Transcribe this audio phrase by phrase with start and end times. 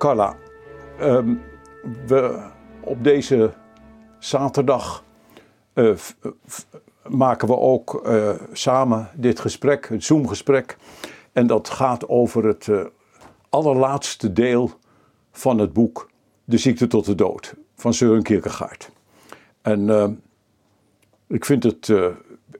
[0.00, 0.36] Carla,
[0.98, 1.34] ehm,
[2.06, 2.42] we
[2.80, 3.52] op deze
[4.18, 5.04] zaterdag
[5.72, 5.94] eh,
[7.08, 10.76] maken we ook eh, samen dit gesprek, het Zoom-gesprek.
[11.32, 12.84] En dat gaat over het eh,
[13.48, 14.70] allerlaatste deel
[15.32, 16.10] van het boek
[16.44, 18.90] De ziekte tot de dood van Søren Kierkegaard.
[19.62, 20.08] En eh,
[21.26, 21.92] ik vind het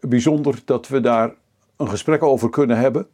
[0.01, 1.35] bijzonder dat we daar
[1.77, 3.07] een gesprek over kunnen hebben.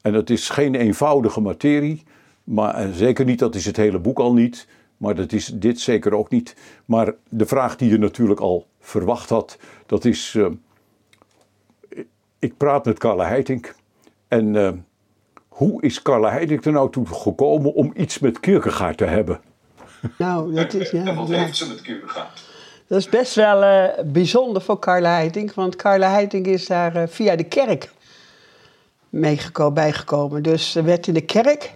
[0.00, 2.02] En het is geen eenvoudige materie,
[2.44, 4.66] maar en zeker niet, dat is het hele boek al niet,
[4.96, 6.56] maar dat is dit zeker ook niet.
[6.84, 10.46] Maar de vraag die je natuurlijk al verwacht had, dat is, eh,
[12.38, 13.66] ik praat met Carla Heiting
[14.28, 14.72] en eh,
[15.48, 19.40] hoe is Carla Heiting er nou toe gekomen om iets met Kierkegaard te hebben?
[20.18, 21.38] Nou, dat is, ja, En wat ja.
[21.38, 22.42] heeft ze met Kierkegaard?
[22.86, 25.54] dat is best wel eh, bijzonder voor Carla Heiting.
[25.54, 27.90] Want Carla Heiting is daar eh, via de kerk
[29.08, 30.42] meegeko- bijgekomen.
[30.42, 31.74] Dus ze werd in de kerk.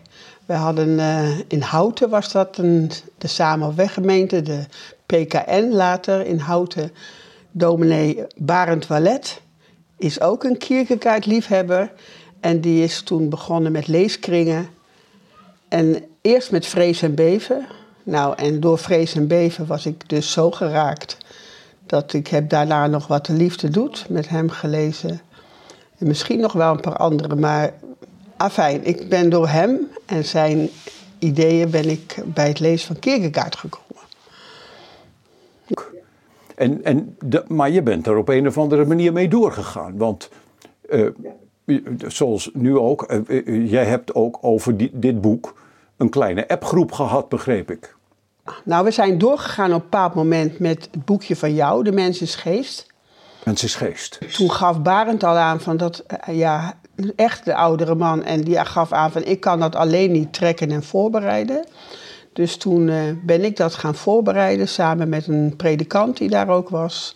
[0.49, 4.65] We hadden eh, in Houten was dat een, de Samenweggemeente, de
[5.07, 6.93] PKN later in Houten.
[7.51, 9.41] Dominee Barend Wallet
[9.97, 11.93] is ook een Kierkegaard-liefhebber.
[12.41, 14.69] En die is toen begonnen met leeskringen.
[15.69, 17.67] En eerst met vrees en beven.
[18.03, 21.17] Nou, en door vrees en beven was ik dus zo geraakt...
[21.87, 25.21] dat ik heb daarna nog wat de liefde doet met hem gelezen.
[25.99, 27.73] En misschien nog wel een paar andere, maar...
[28.39, 30.69] Afijn, ik ben door hem en zijn
[31.19, 33.86] ideeën ben ik bij het lezen van Kierkegaard gekomen.
[36.55, 39.97] En, en de, maar je bent er op een of andere manier mee doorgegaan.
[39.97, 40.28] Want
[40.89, 41.06] eh,
[42.06, 45.55] zoals nu ook, eh, eh, jij hebt ook over die- dit boek
[45.96, 47.96] een kleine appgroep gehad, begreep ik.
[48.64, 52.20] Nou, we zijn doorgegaan op een bepaald moment met het boekje van jou, De Mens
[52.23, 52.86] is Geest.
[53.45, 54.18] Mensensgeest.
[54.36, 56.79] Toen gaf Barend al aan van dat, ja,
[57.17, 58.25] echt de oudere man.
[58.25, 61.64] En die gaf aan van, ik kan dat alleen niet trekken en voorbereiden.
[62.33, 66.69] Dus toen eh, ben ik dat gaan voorbereiden samen met een predikant die daar ook
[66.69, 67.14] was.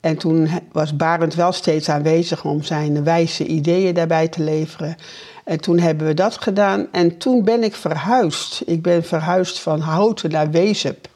[0.00, 4.96] En toen was Barend wel steeds aanwezig om zijn wijze ideeën daarbij te leveren.
[5.44, 6.86] En toen hebben we dat gedaan.
[6.92, 8.62] En toen ben ik verhuisd.
[8.66, 11.08] Ik ben verhuisd van Houten naar Wezep.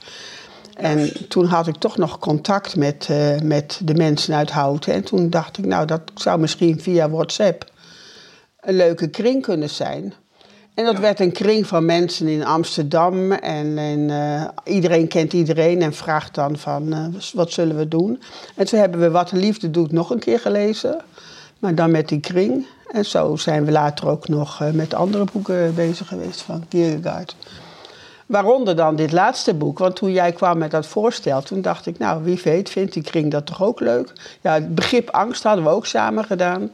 [0.76, 4.92] En toen had ik toch nog contact met, eh, met de mensen uit Houten.
[4.92, 7.70] En toen dacht ik, nou, dat zou misschien via WhatsApp
[8.60, 10.14] een leuke kring kunnen zijn.
[10.74, 13.32] En dat werd een kring van mensen in Amsterdam.
[13.32, 18.22] En, en eh, iedereen kent iedereen en vraagt dan van, eh, wat zullen we doen?
[18.56, 21.00] En toen hebben we Wat de Liefde Doet nog een keer gelezen.
[21.58, 22.66] Maar dan met die kring.
[22.92, 27.36] En zo zijn we later ook nog eh, met andere boeken bezig geweest van Kierkegaard.
[28.26, 29.78] Waaronder dan dit laatste boek.
[29.78, 33.02] Want toen jij kwam met dat voorstel, toen dacht ik, nou, wie weet, vindt die
[33.02, 34.36] kring dat toch ook leuk?
[34.40, 36.70] Ja, het begrip angst hadden we ook samen gedaan.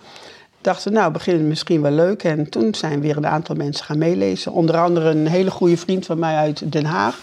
[0.67, 2.25] Dachten, nou, beginnen misschien wel leuk.
[2.25, 4.53] En toen zijn weer een aantal mensen gaan meelezen.
[4.53, 7.19] Onder andere een hele goede vriend van mij uit Den Haag.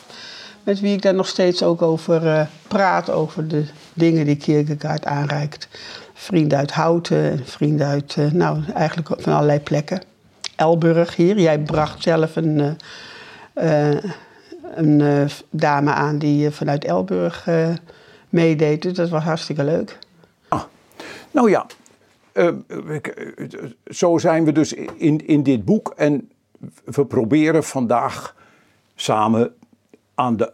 [0.63, 5.05] Met wie ik daar nog steeds ook over eh, praat, over de dingen die Kierkegaard
[5.05, 5.67] aanreikt.
[6.13, 10.01] Vrienden uit Houten, en vrienden uit, eh, nou, eigenlijk van allerlei plekken.
[10.55, 12.77] Elburg hier, jij bracht zelf een...
[13.53, 13.89] eh,
[14.75, 17.47] een dame aan die vanuit Elburg
[18.29, 18.81] meedeed.
[18.81, 19.97] Dus dat was hartstikke leuk.
[21.31, 21.65] Nou ja,
[22.33, 22.47] eh,
[22.89, 25.93] ik- eh, zo zijn we dus in, in dit boek.
[25.95, 26.29] En
[26.85, 28.35] we proberen vandaag
[28.95, 29.53] samen
[30.15, 30.53] aan de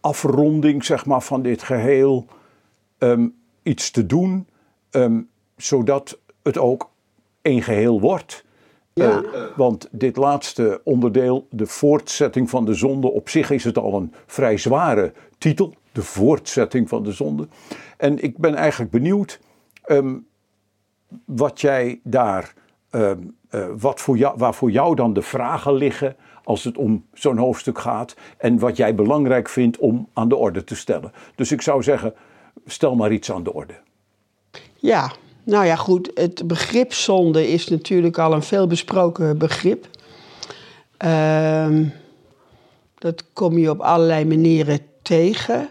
[0.00, 2.26] afronding zeg maar, van dit geheel
[2.98, 3.28] ehm,
[3.62, 4.46] iets te doen.
[4.90, 5.20] ehm,
[5.56, 6.90] zodat het ook
[7.42, 8.44] één geheel wordt.
[8.92, 9.22] Ja.
[9.22, 13.94] Eh, want dit laatste onderdeel, de voortzetting van de zonde, op zich is het al
[13.94, 15.74] een vrij zware titel.
[15.92, 17.48] De voortzetting van de zonde.
[17.96, 19.40] En ik ben eigenlijk benieuwd
[19.82, 20.16] ehm,
[21.24, 22.54] wat jij daar,
[22.90, 23.18] ehm,
[23.48, 27.36] eh, wat voor jou, waar voor jou dan de vragen liggen als het om zo'n
[27.36, 28.16] hoofdstuk gaat.
[28.38, 31.12] En wat jij belangrijk vindt om aan de orde te stellen.
[31.34, 32.14] Dus ik zou zeggen,
[32.66, 33.74] stel maar iets aan de orde.
[34.76, 35.12] Ja,
[35.44, 36.10] nou ja, goed.
[36.14, 39.86] Het begrip zonde is natuurlijk al een veelbesproken begrip.
[40.96, 41.84] Ehm,
[42.98, 45.70] dat kom je op allerlei manieren tegen.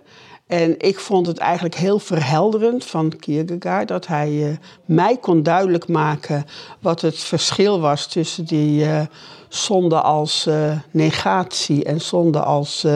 [0.49, 5.87] En ik vond het eigenlijk heel verhelderend van Kierkegaard dat hij eh, mij kon duidelijk
[5.87, 6.45] maken
[6.79, 9.01] wat het verschil was tussen die eh,
[9.47, 12.87] zonde als eh, negatie en zonde als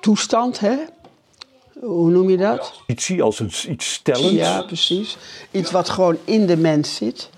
[0.00, 0.60] toestand.
[0.60, 0.76] Hè?
[1.80, 2.72] Hoe noem je dat?
[2.86, 4.30] Iets zie als een, iets stellends.
[4.30, 5.16] Ja, precies.
[5.50, 7.30] Iets wat gewoon in de mens zit.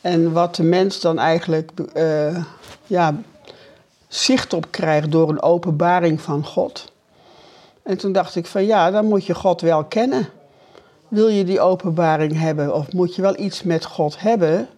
[0.00, 1.70] En wat de mens dan eigenlijk
[2.86, 3.20] ja,
[4.08, 6.96] zicht op krijgt door een openbaring van God.
[7.88, 10.28] En toen dacht ik van ja, dan moet je God wel kennen.
[11.08, 14.68] Wil je die openbaring hebben of moet je wel iets met God hebben?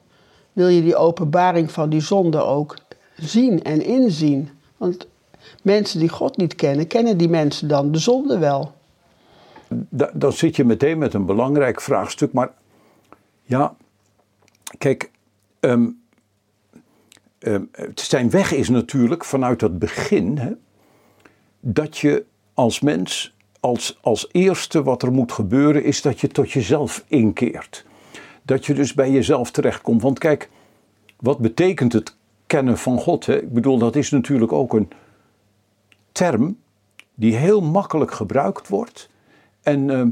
[0.52, 2.76] Wil je die openbaring van die zonde ook
[3.16, 4.50] zien en inzien.
[4.76, 5.06] Want
[5.62, 8.72] mensen die God niet kennen, kennen die mensen dan de zonde wel.
[9.68, 12.32] Da- dan zit je meteen met een belangrijk vraagstuk.
[12.32, 12.50] Maar
[13.42, 13.74] ja,
[14.78, 15.10] kijk,
[15.60, 15.88] ehm,
[17.38, 17.62] ehm,
[17.94, 20.50] zijn weg is natuurlijk vanuit het begin hè,
[21.60, 22.28] dat je
[22.60, 27.84] als mens, als, als eerste wat er moet gebeuren, is dat je tot jezelf inkeert.
[28.42, 30.02] Dat je dus bij jezelf terechtkomt.
[30.02, 30.50] Want kijk,
[31.16, 32.16] wat betekent het
[32.46, 33.26] kennen van God?
[33.26, 33.42] Hè?
[33.42, 34.88] Ik bedoel, dat is natuurlijk ook een
[36.12, 36.56] term
[37.14, 39.08] die heel makkelijk gebruikt wordt.
[39.62, 40.06] En eh,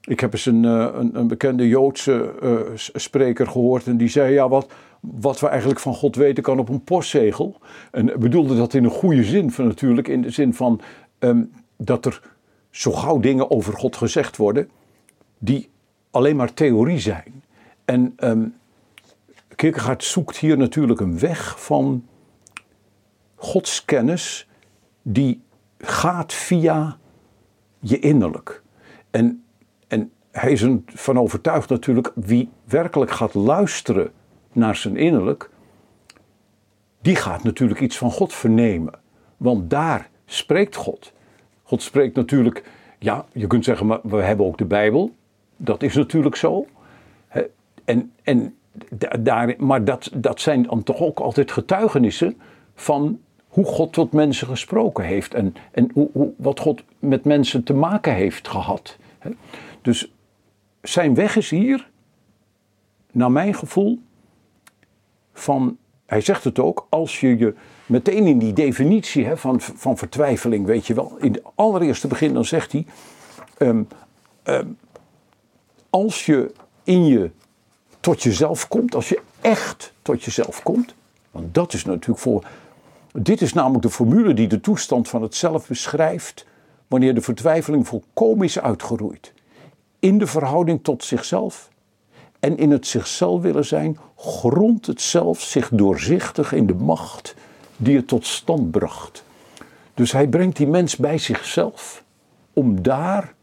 [0.00, 4.48] ik heb eens een, eh, een, bekende Joodse eh, spreker gehoord en die zei: Ja,
[4.48, 7.56] wat, wat we eigenlijk van God weten kan op een postzegel.
[7.90, 10.80] En bedoelde dat in een goede zin, van natuurlijk, in de zin van
[11.18, 11.42] ehm,
[11.80, 12.22] dat er
[12.70, 14.70] zo gauw dingen over God gezegd worden
[15.38, 15.70] die
[16.10, 17.44] alleen maar theorie zijn.
[17.84, 18.46] En ehm
[19.60, 22.06] Kierkegaard zoekt hier natuurlijk een weg van
[23.34, 24.48] godskennis
[25.02, 25.42] die
[25.78, 26.98] gaat via
[27.78, 28.62] je innerlijk.
[29.10, 29.44] En,
[29.88, 34.12] en hij is ervan overtuigd natuurlijk, wie werkelijk gaat luisteren
[34.52, 35.50] naar zijn innerlijk,
[37.00, 38.94] die gaat natuurlijk iets van God vernemen.
[39.36, 41.12] Want daar spreekt God.
[41.70, 42.64] God spreekt natuurlijk,
[42.98, 45.14] ja, je kunt zeggen, maar we hebben ook de Bijbel.
[45.56, 46.66] Dat is natuurlijk zo.
[47.84, 48.54] En, en
[48.88, 52.40] da- daar, maar dat, dat zijn dan toch ook altijd getuigenissen
[52.74, 57.74] van hoe God tot mensen gesproken heeft en, en hoe, wat God met mensen te
[57.74, 58.96] maken heeft gehad.
[59.82, 60.12] Dus
[60.82, 61.88] zijn weg is hier,
[63.12, 63.98] naar mijn gevoel,
[65.32, 65.76] van,
[66.06, 67.54] hij zegt het ook, als je je
[67.90, 72.34] meteen in die definitie hè, van, van vertwijfeling, weet je wel, in het allereerste begin
[72.34, 72.86] dan zegt hij,
[73.58, 73.82] ehm,
[74.42, 74.66] ehm,
[75.90, 76.52] als je
[76.84, 77.30] in je
[78.00, 80.94] tot jezelf komt, als je echt tot jezelf komt,
[81.30, 82.46] want dat is natuurlijk voor,
[83.12, 86.46] dit is namelijk de formule die de toestand van het zelf beschrijft,
[86.88, 89.32] wanneer de vertwijfeling volkomen is uitgeroeid.
[89.98, 91.68] In de verhouding tot zichzelf
[92.40, 97.34] en in het zichzelf willen zijn, grondt het zelf zich doorzichtig in de macht
[97.80, 99.24] die het tot stand bracht.
[99.94, 102.04] Dus hij brengt die mens bij zichzelf
[102.52, 103.34] om daar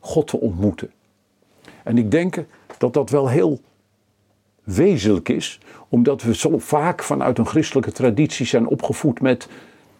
[0.00, 0.90] God te ontmoeten.
[1.82, 2.44] En ik denk
[2.78, 3.60] dat dat wel heel
[4.62, 9.48] wezenlijk is, omdat we zo vaak vanuit een christelijke traditie zijn opgevoed met,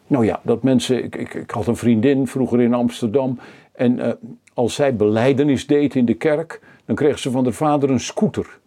[0.07, 3.39] nou ja, dat mensen, ik, ik, had een vriendin vroeger in Amsterdam
[3.73, 4.13] en eh,
[4.55, 8.59] als zij beleidenis deed in de kerk, dan kreeg ze van haar vader een scooter.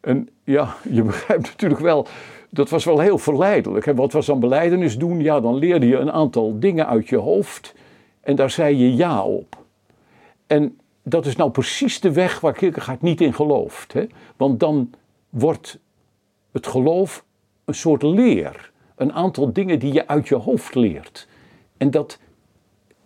[0.00, 2.06] En ja, je begrijpt natuurlijk wel,
[2.50, 3.84] dat was wel heel verleidelijk.
[3.84, 3.94] Hè?
[3.94, 5.20] Wat was dan beleidenis doen?
[5.20, 7.74] Ja, dan leerde je een aantal dingen uit je hoofd
[8.20, 9.56] en daar zei je ja op.
[10.46, 13.92] En dat is nou precies de weg waar Kierkegaard niet in gelooft.
[13.92, 14.06] Hè?
[14.36, 14.90] Want dan
[15.28, 15.78] wordt
[16.52, 17.24] het geloof
[17.64, 18.70] een soort leer.
[18.96, 21.28] Een aantal dingen die je uit je hoofd leert.
[21.76, 22.18] En dat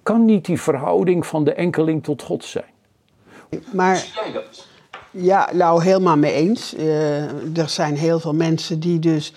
[0.02, 2.72] kan niet die verhouding van de enkeling tot God zijn.
[3.72, 4.06] Maar
[5.14, 6.74] ja, nou helemaal mee eens.
[6.74, 9.32] Eh, er zijn heel veel mensen die dus,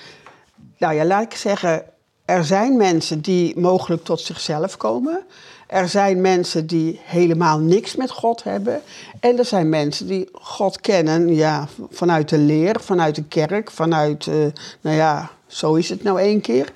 [0.78, 1.84] nou ja, laat ik zeggen,
[2.26, 5.26] er zijn mensen die mogelijk tot zichzelf komen.
[5.68, 8.82] Er zijn mensen die helemaal niks met God hebben.
[9.20, 14.28] En er zijn mensen die God kennen ja, vanuit de leer, vanuit de kerk, vanuit,
[14.28, 14.36] eh,
[14.82, 16.72] nou ja, zo is het nou één keer.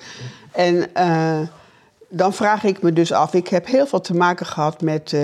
[0.51, 1.39] En eh,
[2.09, 5.15] dan vraag ik me dus af, ik heb heel veel te maken gehad met,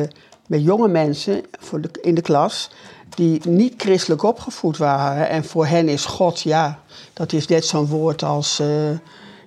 [0.48, 2.70] met jonge mensen voor de, in de klas
[3.18, 5.30] die niet christelijk opgevoed waren.
[5.30, 6.80] En voor hen is God, ja,
[7.14, 8.90] dat is net zo'n woord als eh,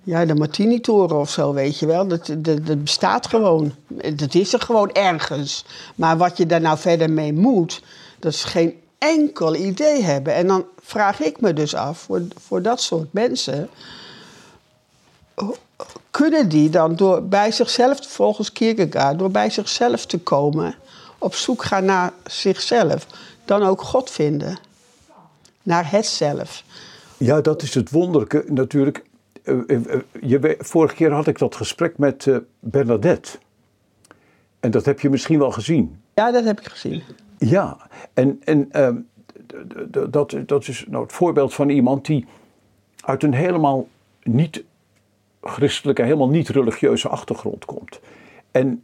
[0.02, 2.06] ja, de Martini-toren of zo, weet je wel.
[2.06, 3.74] Dat, dat, bestaat gewoon.
[4.14, 5.64] Dat is er gewoon ergens.
[5.94, 7.82] Maar wat je daar nou verder mee moet,
[8.18, 10.34] dat is geen enkel idee hebben.
[10.34, 13.68] En dan vraag ik me dus af, voor, voor dat soort mensen
[16.10, 20.74] kunnen die dan door bij zichzelf, volgens Kierkegaard, door bij zichzelf te komen,
[21.18, 23.06] op zoek gaan naar zichzelf,
[23.50, 24.58] dan ook God vinden?
[25.62, 26.64] Naar het zelf.
[27.16, 29.04] Ja, dat is het wonderlijke natuurlijk.
[29.42, 32.26] Eh, eh, eh, vorige keer had ik dat gesprek met
[32.60, 33.38] Bernadette.
[34.60, 36.00] En dat heb je misschien wel gezien.
[36.14, 37.02] Ja, dat heb ik gezien.
[37.38, 37.76] Ja,
[38.14, 38.96] en, en ehm,
[40.10, 42.26] dat, dat is nou het voorbeeld van iemand die
[43.00, 43.88] uit een helemaal
[44.22, 44.64] niet
[45.40, 48.00] christelijke, helemaal niet religieuze achtergrond komt.
[48.50, 48.82] En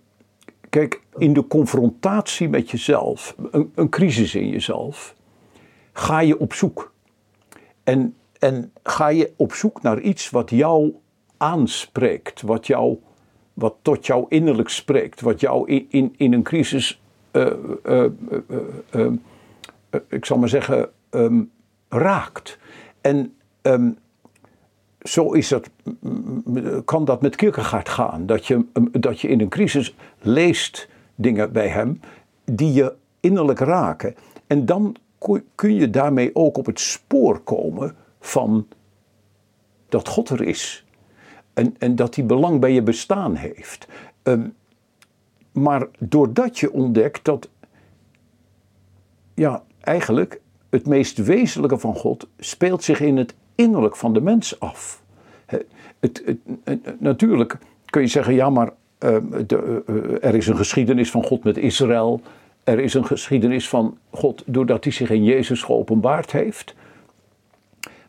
[0.77, 5.15] kijk, in de confrontatie met jezelf, een, een crisis in jezelf,
[5.93, 6.93] ga je op zoek.
[7.85, 10.95] En, en ga je op zoek naar iets wat jou
[11.37, 12.99] aanspreekt, wat, jou,
[13.53, 17.53] wat tot jou innerlijk spreekt, wat jou in, in, in een crisis, eh,
[17.85, 18.11] eh,
[18.91, 19.13] eh,
[20.09, 21.43] ik zal maar zeggen, ehm,
[21.89, 22.59] raakt.
[23.01, 23.91] En ehm,
[25.07, 25.71] zo is dat,
[26.85, 28.27] kan dat met Kierkegaard gaan.
[28.27, 32.01] Dat je, dat je in een crisis leest dingen bij hem
[32.45, 34.15] die je innerlijk raken.
[34.47, 34.97] En dan
[35.55, 38.67] kun je daarmee ook op het spoor komen van
[39.89, 40.85] dat God er is.
[41.55, 43.89] En, en dat hij belang bij je bestaan heeft.
[44.23, 44.55] Um,
[45.53, 47.49] maar doordat je ontdekt dat,
[49.35, 54.61] ja, eigenlijk het meest wezenlijke van God speelt zich in het innerlijk van de mens
[54.61, 55.03] af.
[56.01, 56.23] Het,
[56.65, 61.25] het, natuurlijk kun je zeggen, ja, maar uh, de, uh, er is een geschiedenis van
[61.25, 62.21] God met Israël.
[62.65, 66.75] Er is een geschiedenis van God doordat hij zich in Jezus geopenbaard heeft.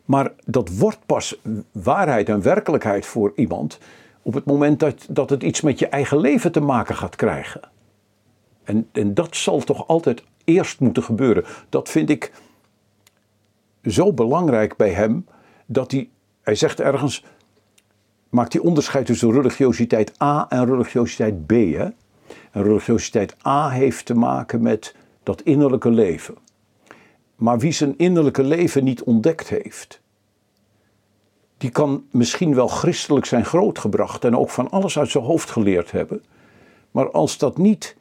[0.04, 1.40] Maar dat wordt pas
[1.72, 3.78] waarheid en werkelijkheid voor iemand
[4.22, 7.60] op het moment dat, dat het iets met je eigen leven te maken gaat krijgen.
[8.64, 11.44] En, en dat zal toch altijd eerst moeten gebeuren.
[11.68, 12.32] Dat vind ik
[13.84, 15.26] zo belangrijk bij hem,
[15.68, 16.08] dat hij,
[16.40, 17.24] hij zegt ergens,
[18.28, 21.50] maakt hij onderscheid tussen religiositeit A en religiositeit B.
[21.50, 21.88] Hè?
[22.50, 26.34] En religiositeit A heeft te maken met dat innerlijke leven.
[27.36, 30.00] Maar wie zijn innerlijke leven niet ontdekt heeft,
[31.58, 35.90] die kan misschien wel christelijk zijn grootgebracht en ook van alles uit zijn hoofd geleerd
[35.90, 36.24] hebben.
[36.90, 37.96] Maar als dat niet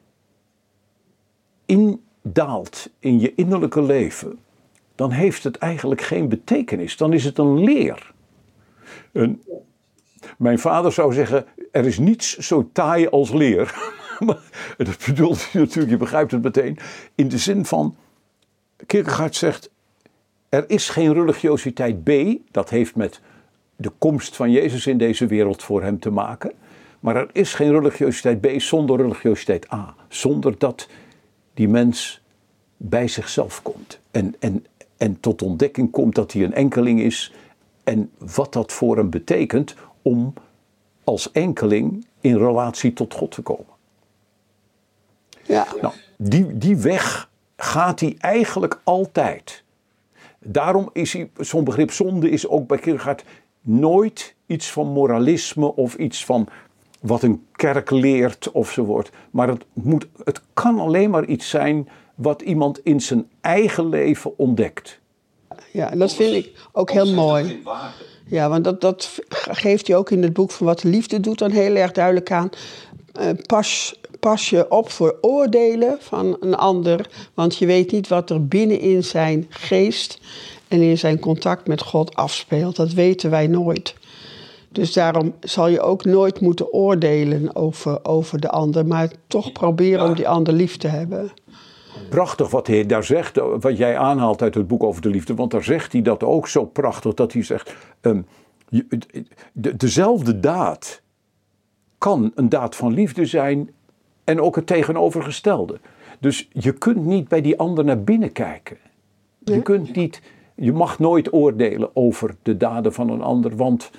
[1.65, 4.39] indaalt in je innerlijke leven,
[4.98, 6.98] dan heeft het eigenlijk geen betekenis.
[6.98, 8.13] Dan is het een leer.
[9.12, 9.42] En
[10.38, 13.75] mijn vader zou zeggen: er is niets zo taai als leer.
[14.77, 16.77] dat bedoelt hij natuurlijk, je begrijpt het meteen.
[17.16, 17.96] In de zin van:
[18.86, 19.70] Kierkegaard zegt:
[20.50, 22.12] er is geen religiositeit B,
[22.51, 23.22] dat heeft met
[23.75, 26.51] de komst van Jezus in deze wereld voor hem te maken.
[27.00, 29.96] Maar er is geen religiositeit B zonder religiositeit A.
[30.08, 30.88] Zonder dat
[31.54, 32.22] die mens
[32.77, 34.00] bij zichzelf komt.
[34.12, 34.66] En, en,
[34.98, 37.34] en tot ontdekking komt dat hij een enkeling is.
[37.84, 40.34] En wat dat voor hem betekent om
[41.04, 43.75] als enkeling in relatie tot God te komen.
[45.44, 45.68] Ja.
[45.82, 49.63] Nou, die, die weg gaat hij eigenlijk altijd.
[50.39, 53.24] Daarom is zo'n begrip zonde is ook bij Kierkegaard
[53.62, 56.48] nooit iets van moralisme of iets van
[57.00, 59.10] wat een kerk leert of zo wordt.
[59.32, 64.38] Maar het, moet, het kan alleen maar iets zijn wat iemand in zijn eigen leven
[64.38, 65.00] ontdekt.
[65.71, 67.62] Ja, dat vind ik ook heel mooi.
[68.27, 71.39] Ja, want dat, dat geeft hij ook in het boek van Wat de Liefde doet
[71.39, 72.50] dan heel erg duidelijk aan.
[73.19, 78.29] Uh, pas, pas je op voor oordelen van een ander, want je weet niet wat
[78.29, 80.19] er binnenin zijn geest
[80.67, 82.75] en in zijn contact met God afspeelt.
[82.75, 83.95] Dat weten wij nooit.
[84.69, 90.05] Dus daarom zal je ook nooit moeten oordelen over, over de ander, maar toch proberen
[90.05, 91.31] om die ander lief te hebben.
[92.10, 95.52] Prachtig wat hij daar zegt, wat jij aanhaalt uit het boek over de liefde, want
[95.52, 98.26] daar zegt hij dat ook zo prachtig, dat hij zegt, um,
[99.52, 101.02] de, dezelfde daad
[101.98, 103.70] kan een daad van liefde zijn
[104.24, 105.80] en ook het tegenovergestelde.
[106.20, 108.78] Dus je kunt niet bij die ander naar binnen kijken.
[109.40, 110.22] Je kunt niet
[110.58, 113.90] je mag nooit oordelen over de daden van een ander, want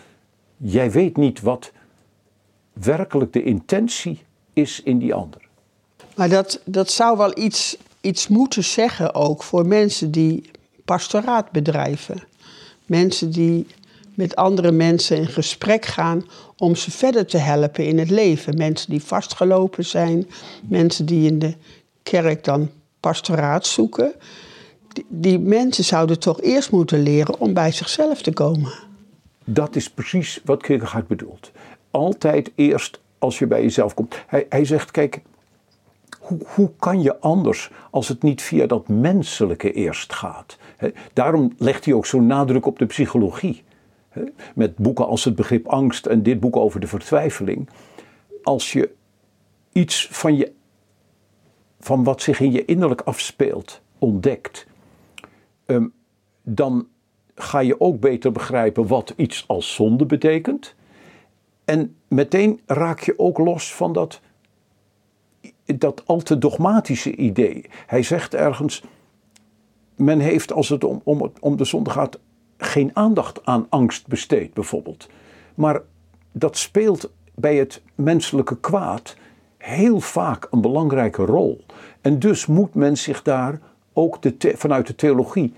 [0.57, 1.73] jij weet niet wat
[2.73, 4.23] werkelijk de intentie
[4.53, 5.49] is in die ander.
[6.17, 10.51] Maar dat, dat zou wel iets, iets moeten zeggen ook voor mensen die
[10.85, 12.23] pastoraat bedrijven.
[12.87, 13.67] Mensen die
[14.15, 16.25] met andere mensen in gesprek gaan
[16.57, 18.57] om ze verder te helpen in het leven.
[18.57, 20.29] Mensen die vastgelopen zijn,
[20.63, 21.55] mensen die in de
[22.03, 24.15] kerk dan pastoraat zoeken
[25.09, 28.73] die, mensen zouden toch eerst moeten leren om bij zichzelf te komen.
[29.45, 31.51] Dat is precies wat Kierkegaard bedoelt.
[31.91, 34.15] Altijd eerst als je bij jezelf komt.
[34.27, 35.21] Hij, hij zegt, kijk,
[36.55, 40.59] hoe, kan je anders als het niet via dat menselijke eerst gaat?
[41.13, 43.63] daarom legt hij ook zo'n nadruk op de psychologie.
[44.55, 47.69] met boeken als het begrip angst en dit boek over de vertwijfeling.
[48.43, 48.91] Als je
[49.73, 50.53] iets van, je,
[51.81, 54.67] van wat zich in je innerlijk afspeelt ontdekt,
[55.69, 55.87] Ehm,
[56.43, 56.89] dan
[57.35, 60.75] ga je ook beter begrijpen wat iets als zonde betekent.
[61.65, 64.21] En meteen raak je ook los van dat,
[65.65, 67.65] dat al te dogmatische idee.
[67.87, 68.83] Hij zegt ergens:
[69.95, 72.19] men heeft als het om, om, om de zonde gaat
[72.57, 75.09] geen aandacht aan angst besteed, bijvoorbeeld.
[75.55, 75.81] Maar
[76.33, 79.17] dat speelt bij het menselijke kwaad
[79.57, 81.65] heel vaak een belangrijke rol.
[82.01, 83.61] En dus moet men zich daar
[83.93, 85.55] ook vanuit de theologie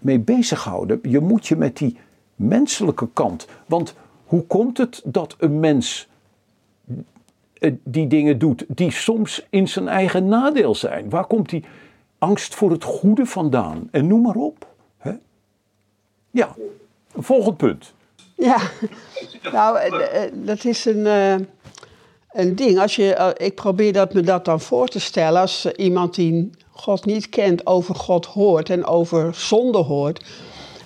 [0.00, 0.98] mee bezighouden.
[1.02, 1.96] Je moet je met die
[2.34, 3.46] menselijke kant.
[3.66, 6.08] Want hoe komt het dat een mens
[7.84, 11.10] die dingen doet die soms in zijn eigen nadeel zijn?
[11.10, 11.64] Waar komt die
[12.18, 13.88] angst voor het goede vandaan?
[13.90, 14.66] En noem maar op.
[14.98, 15.12] Hè?
[16.30, 16.54] Ja,
[17.16, 17.94] volgend punt.
[18.36, 18.58] Ja,
[19.52, 21.34] nou, eh, eh, dat is een, eh,
[22.32, 22.78] een ding.
[22.78, 25.40] Als je, ik probeer dat, me dat dan voor te stellen.
[25.40, 30.24] Als iemand die God niet kent over God hoort en over zonde hoort.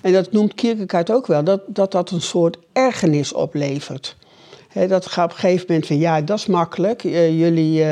[0.01, 4.15] En dat noemt Kierkegaard ook wel, dat dat, dat een soort ergernis oplevert.
[4.73, 7.01] Dat gaat op een gegeven moment van, ja, dat is makkelijk.
[7.01, 7.85] jullie,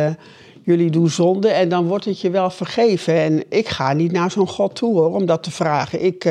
[0.63, 3.13] jullie doen zonde en dan wordt het je wel vergeven.
[3.13, 6.03] En ik ga niet naar zo'n God toe hoor, om dat te vragen.
[6.03, 6.25] Ik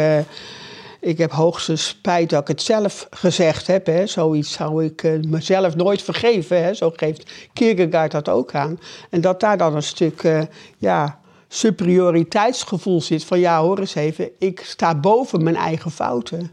[1.00, 3.86] ik heb hoogstens spijt dat ik het zelf gezegd heb.
[3.86, 4.06] Hè.
[4.06, 6.62] Zoiets zou ik mezelf nooit vergeven.
[6.64, 6.74] Hè.
[6.74, 8.78] Zo geeft Kierkegaard dat ook aan.
[9.10, 10.46] En dat daar dan een stuk
[10.78, 13.24] ja, superioriteitsgevoel zit.
[13.24, 16.50] Van ja, hoor eens even, ik sta boven mijn eigen fouten.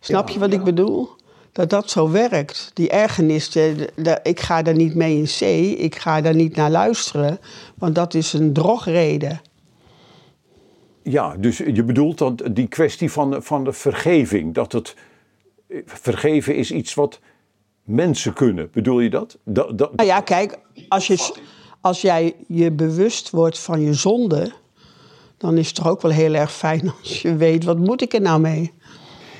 [0.00, 1.08] Snap je wat ik bedoel?
[1.52, 2.70] Dat dat zo werkt.
[2.74, 5.76] Die ergernis, de, de, ik ga daar niet mee in zee.
[5.76, 7.38] Ik ga daar niet naar luisteren.
[7.74, 9.40] Want dat is een drogreden.
[11.02, 14.94] Ja, dus je bedoelt dat die kwestie van, van de vergeving, dat het
[15.84, 17.20] vergeven is iets wat
[17.82, 18.68] mensen kunnen.
[18.72, 19.38] Bedoel je dat?
[19.44, 19.96] dat, dat...
[19.96, 21.34] Nou ja, kijk, als, je,
[21.80, 24.52] als jij je bewust wordt van je zonde,
[25.36, 28.14] dan is het toch ook wel heel erg fijn als je weet, wat moet ik
[28.14, 28.72] er nou mee?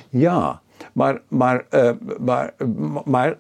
[0.09, 0.62] Ja,
[0.93, 2.55] maar, maar, uh, maar,
[3.05, 3.39] maar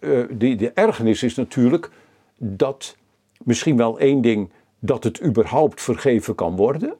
[0.00, 1.90] uh, die, de ergernis is natuurlijk
[2.36, 2.96] dat
[3.44, 6.94] misschien wel één ding, dat het überhaupt vergeven kan worden.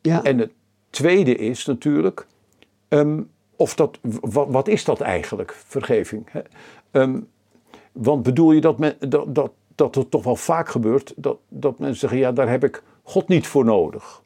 [0.00, 0.22] Ja.
[0.22, 0.52] En het
[0.90, 2.26] tweede is natuurlijk,
[2.88, 3.22] ehm,
[3.56, 6.26] of dat, wat, wat, is dat eigenlijk, vergeving?
[6.30, 6.40] Hè?
[6.90, 7.20] Ehm,
[7.92, 11.78] want bedoel je dat, men, dat, dat, dat het toch wel vaak gebeurt dat, dat
[11.78, 14.22] mensen zeggen, ja, daar heb ik God niet voor nodig.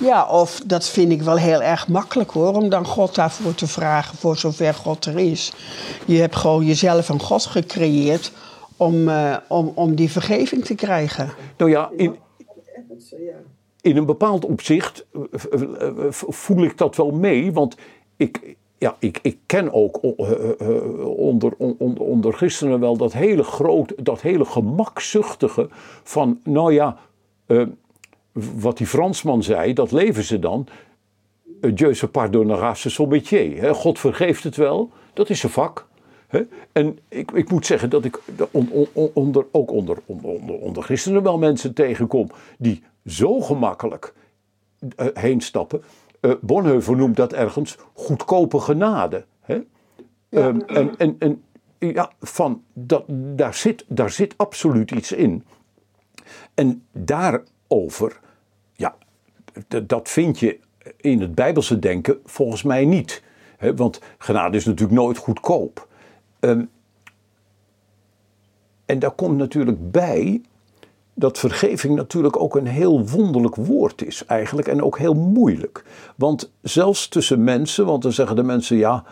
[0.00, 3.66] Ja, of dat vind ik wel heel erg makkelijk hoor, om dan God daarvoor te
[3.66, 5.52] vragen, voor zover God er is.
[6.06, 8.32] Je hebt gewoon jezelf een God gecreëerd
[8.76, 11.32] om, uh, om, om die vergeving te krijgen.
[11.56, 12.16] Nou ja, in,
[13.86, 17.76] in een bepaald opzicht eh, eh, eh, voel ik dat wel mee, want
[18.16, 19.98] ik, ja, ik, ik ken ook
[21.16, 25.68] onder, onder, onder christenen wel dat hele grote, dat hele gemakzuchtige
[26.02, 26.96] van, nou ja,
[28.56, 30.66] wat die Fransman zei, dat leven ze dan.
[31.60, 33.74] Dieu se pardonnera son métier.
[33.74, 35.86] God vergeeft het wel, dat is zijn vak.
[36.72, 38.20] En ik, ik moet zeggen dat ik
[39.12, 44.14] onder, ook onder, onder, onder christenen wel mensen tegenkom die zo gemakkelijk
[44.80, 45.82] uh, heen stappen.
[46.20, 49.24] Uh, Bonhoeffer noemt dat ergens goedkope genade.
[50.30, 51.42] Um, en, en, en
[51.78, 55.44] ja, van, dat, daar, zit, daar zit absoluut iets in.
[56.54, 58.20] En daarover,
[59.86, 60.58] dat vind je
[60.96, 63.22] in het Bijbelse denken volgens mij niet.
[63.76, 65.88] Want genade is natuurlijk nooit goedkoop.
[66.40, 66.70] Um,
[68.84, 70.40] en daar komt natuurlijk bij
[71.14, 75.84] dat vergeving natuurlijk ook een heel wonderlijk woord is eigenlijk en ook heel moeilijk.
[76.16, 79.04] Want zelfs tussen mensen, want dan zeggen de mensen ja,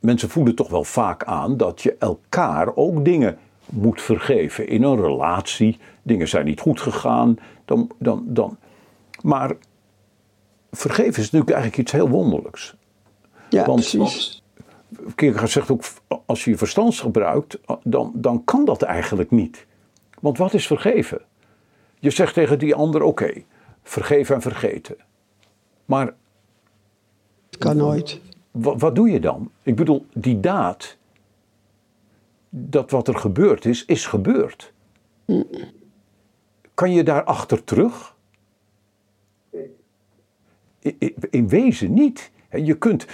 [0.00, 5.00] mensen voelen toch wel vaak aan dat je elkaar ook dingen moet vergeven in een
[5.00, 5.78] relatie.
[6.02, 8.56] Dingen zijn niet goed gegaan, dan, dan, dan.
[9.22, 9.56] Maar
[10.70, 12.74] vergeven is natuurlijk eigenlijk iets heel wonderlijks.
[13.50, 14.42] Ja, want, precies.
[15.14, 15.82] Kierkegaard zegt ook,
[16.26, 19.66] als je je verstand gebruikt, dan, dan kan dat eigenlijk niet.
[20.20, 21.20] Want wat is vergeven?
[21.98, 23.46] Je zegt tegen die ander: oké, okay,
[23.82, 24.96] vergeven en vergeten.
[25.84, 26.14] Maar.
[27.50, 28.20] Het kan nooit.
[28.50, 29.50] Wat, wat doe je dan?
[29.62, 30.96] Ik bedoel, die daad.
[32.48, 34.72] Dat wat er gebeurd is, is gebeurd.
[36.74, 38.16] Kan je daarachter terug?
[41.30, 42.30] In wezen niet.
[42.50, 43.06] Je kunt,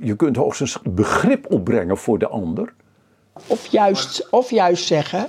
[0.00, 2.72] je kunt hoogstens begrip opbrengen voor de ander.
[3.46, 5.28] Of juist, of juist zeggen: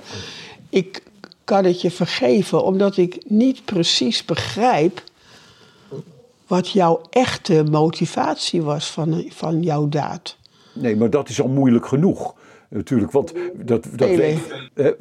[0.68, 1.02] ik
[1.44, 5.02] kan het je vergeven omdat ik niet precies begrijp
[6.46, 10.36] wat jouw echte motivatie was van, van jouw daad.
[10.72, 12.34] Nee, maar dat is al moeilijk genoeg.
[12.70, 14.92] Natuurlijk, want dat, dat weet, hè,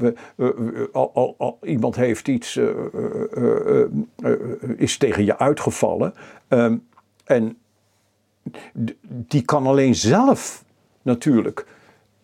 [0.92, 2.70] al, al, al, iemand heeft iets, uh,
[3.38, 3.86] uh,
[4.24, 4.36] uh,
[4.78, 6.14] is tegen je uitgevallen.
[6.48, 6.78] Ehm,
[7.26, 7.58] en
[9.06, 10.64] die kan alleen zelf
[11.02, 11.66] natuurlijk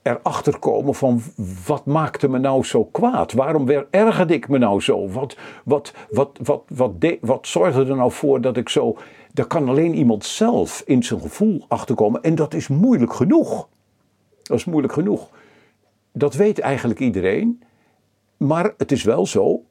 [0.02, 1.22] erachter komen van
[1.66, 3.34] wat maakte me nou zo kwaad?
[3.34, 5.10] Waarom ergerde ik me nou zo?
[5.10, 8.98] Wat, wat, wat, wat, wat, de, wat zorgde er nou voor dat ik zo...
[9.34, 13.68] Daar kan alleen iemand zelf in zijn gevoel achterkomen en dat is moeilijk genoeg.
[14.44, 15.30] Dat is moeilijk genoeg.
[16.18, 17.64] Dat weet eigenlijk iedereen.
[18.38, 19.64] Maar het is wel zo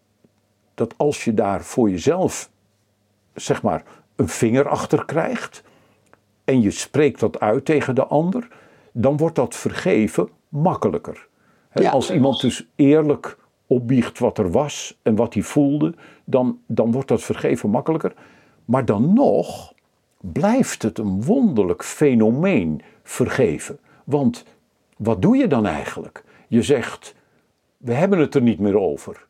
[0.75, 2.51] dat als je daar voor jezelf,
[3.35, 3.85] zeg maar,
[4.17, 5.63] een vinger achter krijgt
[6.45, 8.49] en je spreekt dat uit tegen de ander
[8.93, 11.29] dan wordt dat vergeven makkelijker.
[11.91, 17.09] Als iemand dus eerlijk opbiecht wat er was en wat hij voelde, dan, dan wordt
[17.09, 18.15] dat vergeven makkelijker.
[18.65, 19.73] Maar dan nog
[20.21, 23.79] blijft het een wonderlijk fenomeen vergeven.
[24.05, 24.45] Want
[24.97, 26.25] wat doe je dan eigenlijk?
[26.49, 27.15] Je zegt,
[27.77, 29.27] we hebben het er niet meer over.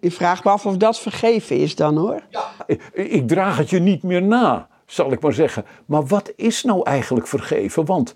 [0.00, 2.22] Ik vraag me af of dat vergeven is dan hoor.
[2.28, 2.50] Ja,
[2.92, 5.64] ik draag het je niet meer na, zal ik maar zeggen.
[5.86, 7.84] Maar wat is nou eigenlijk vergeven?
[7.84, 8.14] Want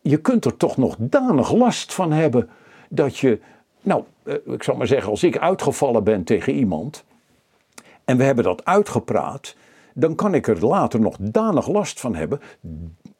[0.00, 2.50] je kunt er toch nog danig last van hebben
[2.88, 3.40] dat je,
[3.80, 7.04] nou, eh, ik zal maar zeggen, als ik uitgevallen ben tegen iemand
[8.04, 9.56] en we hebben dat uitgepraat,
[9.94, 12.40] dan kan ik er later nog danig last van hebben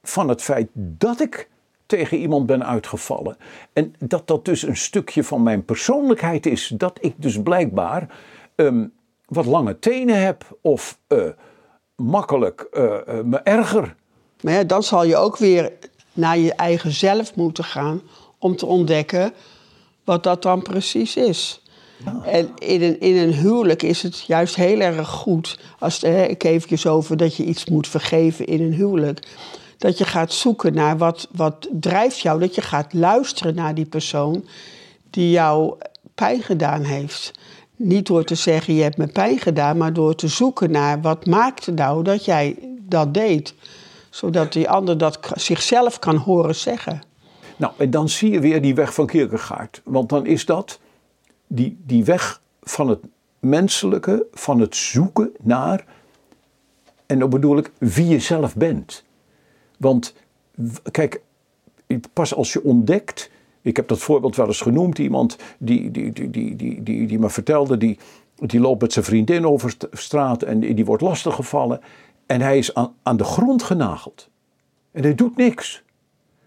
[0.03, 1.49] van het feit dat ik
[1.93, 3.37] tegen iemand ben uitgevallen.
[3.73, 6.73] En dat dat dus een stukje van mijn persoonlijkheid is.
[6.77, 8.09] Dat ik dus blijkbaar
[8.55, 8.87] ehm,
[9.27, 11.25] wat lange tenen heb of uh,
[11.97, 12.83] makkelijk uh,
[13.25, 13.95] me erger.
[14.41, 15.73] Maar ja, dan zal je ook weer
[16.13, 18.03] naar je eigen zelf moeten gaan
[18.39, 19.33] om te ontdekken
[20.05, 21.63] wat dat dan precies is.
[22.25, 26.45] En in een, in een huwelijk is het juist heel erg goed, als hè, ik
[26.45, 29.27] even over dat je iets moet vergeven in een huwelijk,
[29.83, 33.87] dat je gaat zoeken naar wat, wat drijft jou, dat je gaat luisteren naar die
[33.87, 34.45] persoon
[35.11, 35.75] die jou
[36.15, 37.33] pijn gedaan heeft.
[37.77, 41.27] Niet door te zeggen je hebt me pijn gedaan, maar door te zoeken naar wat
[41.27, 43.55] maakte nou dat jij dat deed.
[44.11, 47.03] Zodat die ander dat zichzelf kan horen zeggen.
[47.57, 49.81] Nou, en dan zie je weer die weg van Kierkegaard.
[49.85, 50.79] Want dan is dat
[51.47, 53.01] die, die weg van het
[53.39, 55.85] menselijke, van het zoeken naar,
[57.07, 59.05] en dan bedoel ik wie je zelf bent.
[59.83, 60.15] Want
[60.91, 61.23] kijk,
[62.13, 63.31] pas als je ontdekt.
[63.61, 64.99] Ik heb dat voorbeeld wel eens genoemd.
[64.99, 67.99] Iemand die, die, die, die, die, die, die me vertelde, die,
[68.35, 71.81] die loopt met zijn vriendin over straat en die, wordt lastiggevallen.
[72.27, 74.29] En hij is aan, aan de grond genageld.
[74.91, 75.83] En hij doet niks.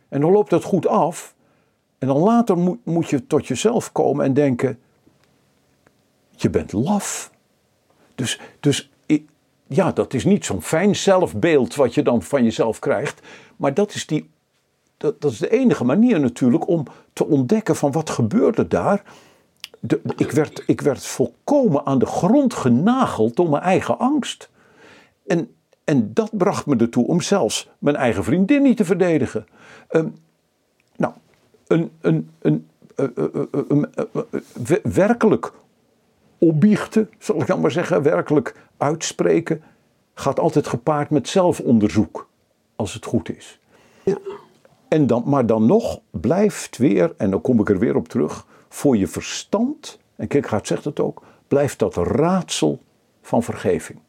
[0.09, 1.35] En dan loopt dat goed af.
[1.97, 4.79] En dan later moet, moet je tot jezelf komen en denken:
[6.31, 7.31] je bent laf.
[8.15, 8.89] Dus, dus
[9.67, 13.21] ja, dat is niet zo'n fijn zelfbeeld wat je dan van jezelf krijgt.
[13.55, 14.29] Maar dat is, die,
[14.97, 19.03] dat, is de enige manier natuurlijk om te ontdekken van wat gebeurde daar.
[20.17, 24.49] Ik, werd, ik werd volkomen aan de grond genageld door mijn eigen angst.
[25.27, 29.45] En, en dat bracht me ertoe om zelfs mijn eigen vriendin niet te verdedigen.
[29.91, 30.15] Um,
[30.95, 31.13] nou,
[31.67, 33.43] een, een, een, uh, uh,
[34.69, 35.51] uh, werkelijk
[36.37, 39.63] opbiechten, zal ik dan maar zeggen, werkelijk uitspreken,
[40.13, 42.29] gaat altijd gepaard met zelfonderzoek,
[42.75, 43.59] als het goed is.
[44.03, 44.17] Ja.
[44.87, 48.45] En dan, maar dan nog blijft weer, en dan kom ik er weer op terug,
[48.69, 52.81] voor je verstand, en Kierkegaard zegt het ook, blijft dat raadsel
[53.21, 53.99] van vergeving.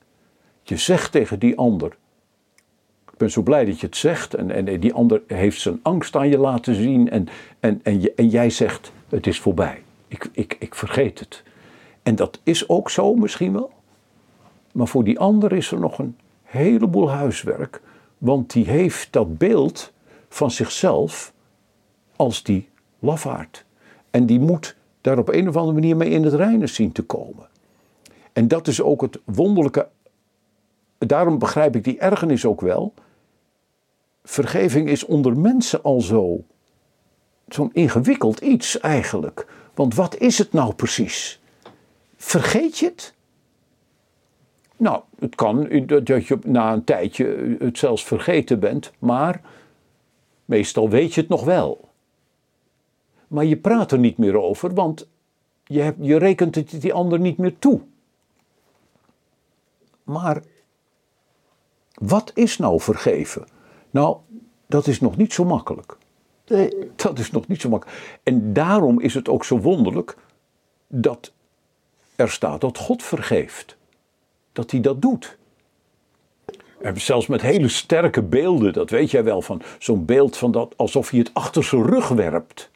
[0.63, 1.97] Je zegt tegen die ander,
[3.13, 6.17] ik ben zo blij dat je het zegt, en, en die ander heeft zijn angst
[6.17, 7.29] aan je laten zien, en,
[7.61, 11.43] en, en, je, en jij zegt, het is voorbij, ik, ik, ik vergeet het.
[12.03, 13.73] En dat is ook zo misschien wel.
[14.77, 17.83] Maar voor die ander is er nog een heleboel huiswerk.
[18.19, 19.93] Want die heeft dat beeld
[20.29, 21.33] van zichzelf
[22.17, 23.65] als die lafaard.
[24.11, 27.03] En die moet daar op een of andere manier mee in het reinen zien te
[27.03, 27.49] komen.
[28.33, 29.89] En dat is ook het wonderlijke.
[30.99, 32.95] Daarom begrijp ik die ergernis ook wel.
[34.25, 36.45] Vergeving is onder mensen al zo.
[37.49, 39.47] Zo'n ingewikkeld iets eigenlijk.
[39.75, 41.41] Want wat is het nou precies?
[42.17, 43.15] Vergeet je het?
[44.77, 49.41] Nou, het kan dat je na een tijdje het zelfs vergeten bent, maar
[50.45, 51.89] meestal weet je het nog wel.
[53.29, 55.09] Maar je praat er niet meer over, want
[55.65, 57.81] je, hebt, je rekent het die ander niet meer toe.
[60.03, 60.43] Maar
[61.95, 63.47] wat is nou vergeven?
[63.91, 64.17] Nou,
[64.67, 65.97] dat is nog niet zo makkelijk.
[66.47, 66.91] Nee.
[66.97, 68.21] Dat is nog niet zo makkelijk.
[68.23, 70.17] En daarom is het ook zo wonderlijk
[70.87, 71.33] dat
[72.17, 73.77] er staat dat God vergeeft.
[74.57, 75.37] Dat hij dat doet.
[76.81, 80.75] En zelfs met hele sterke beelden, dat weet jij wel, van zo'n beeld van dat
[80.77, 82.71] alsof hij het achter zijn rug werpt.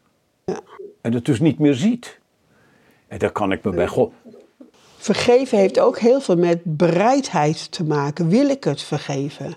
[1.01, 2.19] En het dus niet meer ziet.
[3.09, 4.13] En daar kan ik me bij God.
[4.97, 8.29] Vergeven heeft ook heel veel met bereidheid te maken.
[8.29, 9.55] Wil ik het vergeven?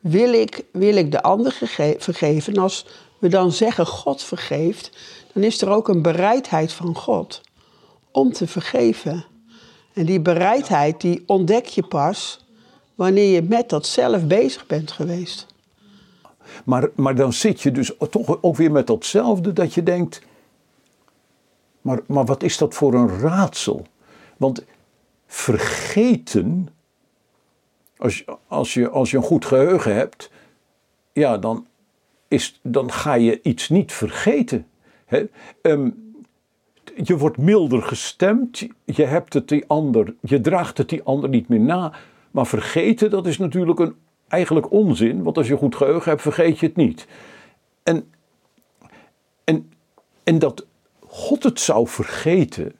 [0.00, 1.52] Wil ik, wil ik de ander
[1.98, 2.54] vergeven?
[2.54, 2.86] En als
[3.18, 4.90] we dan zeggen God vergeeft,
[5.32, 7.40] dan is er ook een bereidheid van God
[8.10, 9.24] om te vergeven.
[9.98, 12.46] En die bereidheid die ontdek je pas
[12.94, 15.46] wanneer je met dat zelf bezig bent geweest.
[16.64, 20.22] Maar, maar dan zit je dus toch ook weer met datzelfde dat je denkt,
[21.80, 23.86] maar, maar wat is dat voor een raadsel?
[24.36, 24.64] Want
[25.26, 26.68] vergeten,
[27.96, 30.30] als, als, je, als je een goed geheugen hebt,
[31.12, 31.66] ja, dan,
[32.28, 34.66] is, dan ga je iets niet vergeten.
[35.04, 35.24] Hè?
[35.62, 35.90] Ehm,
[37.02, 41.48] je wordt milder gestemd, je hebt het die ander, je draagt het die ander niet
[41.48, 41.92] meer na.
[42.30, 43.94] Maar vergeten, dat is natuurlijk een,
[44.28, 47.06] eigenlijk onzin, want als je goed geheugen hebt, vergeet je het niet.
[47.82, 48.12] En,
[49.44, 49.72] en,
[50.22, 50.66] en dat
[51.06, 52.72] God het zou vergeten,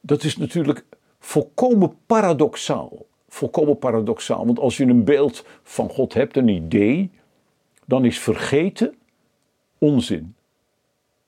[0.00, 0.84] dat is natuurlijk
[1.18, 3.06] volkomen paradoxaal.
[3.28, 7.10] Volkomen paradoxaal, want als je een beeld van God hebt, een idee,
[7.84, 8.94] dan is vergeten
[9.78, 10.34] onzin.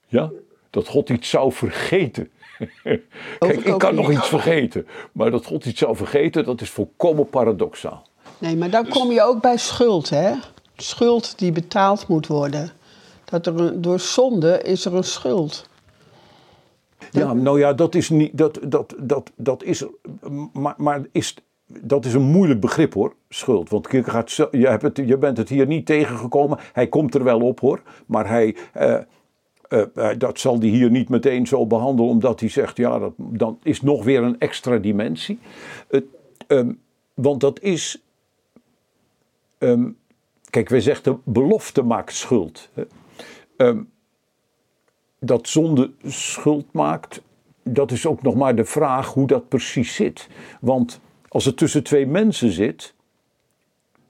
[0.07, 0.31] Ja?
[0.69, 2.29] Dat God iets zou vergeten.
[3.39, 7.29] Kijk, ik kan nog iets vergeten, maar dat God iets zou vergeten, dat is volkomen
[7.29, 8.07] paradoxaal.
[8.37, 10.33] Nee, maar dan kom je ook bij schuld, hè?
[10.75, 12.71] Schuld die betaald moet worden.
[13.25, 15.69] Dat er een, door zonde is er een schuld.
[17.11, 18.37] Ja, nou ja, dat is niet.
[18.37, 19.85] Dat, dat, dat, dat is.
[20.53, 23.69] Maar, maar is, dat is een moeilijk begrip hoor, schuld.
[23.69, 26.59] Want Kierkegaard, je, hebt het, je bent het hier niet tegengekomen.
[26.73, 27.81] Hij komt er wel op hoor.
[28.05, 28.55] Maar hij.
[28.73, 28.97] Eh,
[29.69, 33.13] eh, eh, dat zal hij hier niet meteen zo behandelen, omdat hij zegt: ja, dat
[33.17, 35.39] dan is nog weer een extra dimensie.
[36.47, 36.71] Ehm,
[37.13, 38.03] want dat is.
[39.57, 39.97] Um,
[40.49, 42.69] kijk, wij zeggen: belofte maakt schuld.
[43.57, 43.89] Um,
[45.19, 47.21] dat zonde schuld maakt,
[47.63, 50.27] dat is ook nog maar de vraag hoe dat precies zit.
[50.61, 52.93] Want als het tussen twee mensen zit,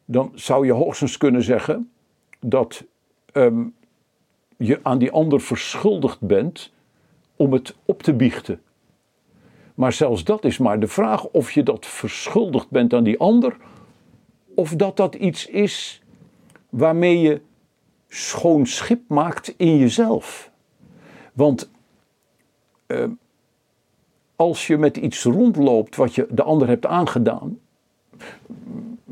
[0.06, 1.92] dan zou je hoogstens kunnen zeggen
[2.40, 2.84] dat
[3.32, 3.66] ehm,
[4.60, 6.72] je aan die ander verschuldigd bent
[7.36, 8.62] om het op te biechten.
[9.76, 13.58] Maar zelfs dat is maar de vraag of je dat verschuldigd bent aan die ander,
[14.56, 16.02] of dat dat iets is
[16.70, 17.42] waarmee je
[18.08, 20.52] schoon schip maakt in jezelf.
[21.34, 21.70] Want
[22.86, 23.12] ehm,
[24.36, 27.60] als je met iets rondloopt wat je de ander hebt aangedaan,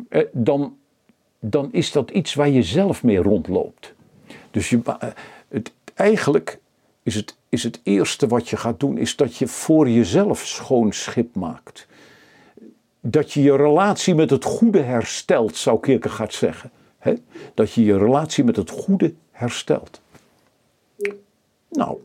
[0.10, 0.78] eh, dan,
[1.40, 3.96] dan is dat iets waar je zelf mee rondloopt.
[4.52, 5.10] Dus je, eh,
[5.48, 6.60] het, eigenlijk
[7.04, 10.94] is het, is het eerste wat je gaat doen, is dat je voor jezelf schoon
[10.94, 11.88] schip maakt.
[13.00, 16.72] Dat je je relatie met het goede herstelt, zou Kierkegaard zeggen.
[17.54, 20.02] Dat je je relatie met het goede herstelt.
[21.70, 21.98] Nou,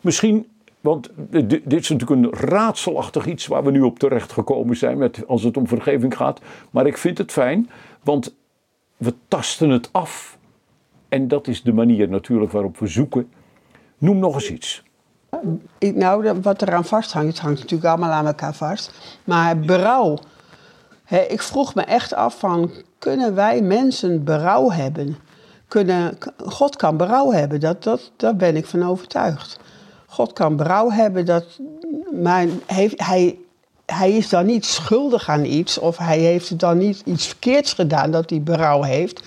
[0.00, 0.46] Misschien,
[0.80, 5.26] want dit is natuurlijk een raadselachtig iets waar we nu op terecht gekomen zijn met,
[5.26, 6.40] als het om vergeving gaat.
[6.70, 7.70] Maar ik vind het fijn,
[8.02, 8.34] want
[8.96, 10.38] we tasten het af.
[11.08, 13.28] En dat is de manier natuurlijk waarop we zoeken.
[13.98, 14.82] Noem nog eens iets.
[15.78, 18.92] Nou, wat eraan vasthangt, het hangt natuurlijk allemaal aan elkaar vast.
[19.24, 20.18] Maar berouw.
[21.28, 25.16] ik vroeg me echt af van, kunnen wij mensen berouw hebben?
[25.68, 29.58] Kunnen, God kan berouw hebben, dat, dat, daar ben ik van overtuigd.
[30.06, 31.60] God kan berouw hebben, dat,
[32.22, 33.38] maar heeft, hij,
[33.86, 38.10] hij is dan niet schuldig aan iets of hij heeft dan niet iets verkeerds gedaan
[38.10, 39.22] dat hij berouw heeft.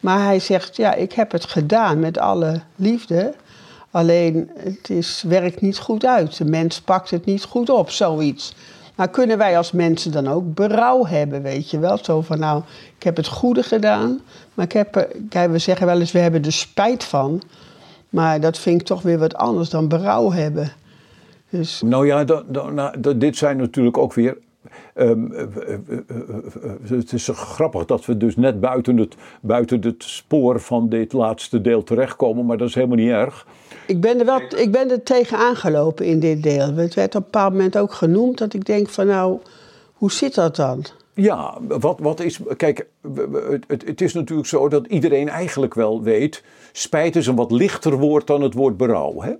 [0.00, 3.34] Maar hij zegt, ja, ik heb het gedaan met alle liefde.
[3.90, 6.36] Alleen het is, werkt niet goed uit.
[6.36, 8.54] De mens pakt het niet goed op, zoiets.
[8.94, 11.98] Maar kunnen wij als mensen dan ook berouw hebben, weet je wel?
[12.02, 12.62] Zo van, nou,
[12.96, 14.20] ik heb het goede gedaan,
[14.54, 17.42] maar ik heb, kijk, we zeggen wel eens, we hebben er spijt van.
[18.10, 20.72] Maar dat vind ik toch weer wat anders dan berouw hebben.
[21.50, 21.82] Dus...
[21.84, 22.24] Nou ja,
[22.70, 24.36] nou, dit zijn natuurlijk ook weer
[24.94, 25.32] Um,
[26.88, 31.60] het is grappig dat we dus net buiten het, buiten het spoor van dit laatste
[31.60, 33.46] deel terechtkomen, maar dat is helemaal niet erg.
[33.86, 36.74] Ik ben er wel ik ben er tegen aangelopen in dit deel.
[36.74, 39.38] Het werd op een bepaald moment ook genoemd dat ik denk van nou,
[39.92, 40.84] hoe zit dat dan?
[41.14, 42.40] Ja, wat, wat is.
[42.56, 42.86] Kijk,
[43.66, 46.42] het, het is natuurlijk zo dat iedereen eigenlijk wel weet.
[46.72, 49.20] Spijt is een wat lichter woord dan het woord berouw.
[49.20, 49.32] Hè?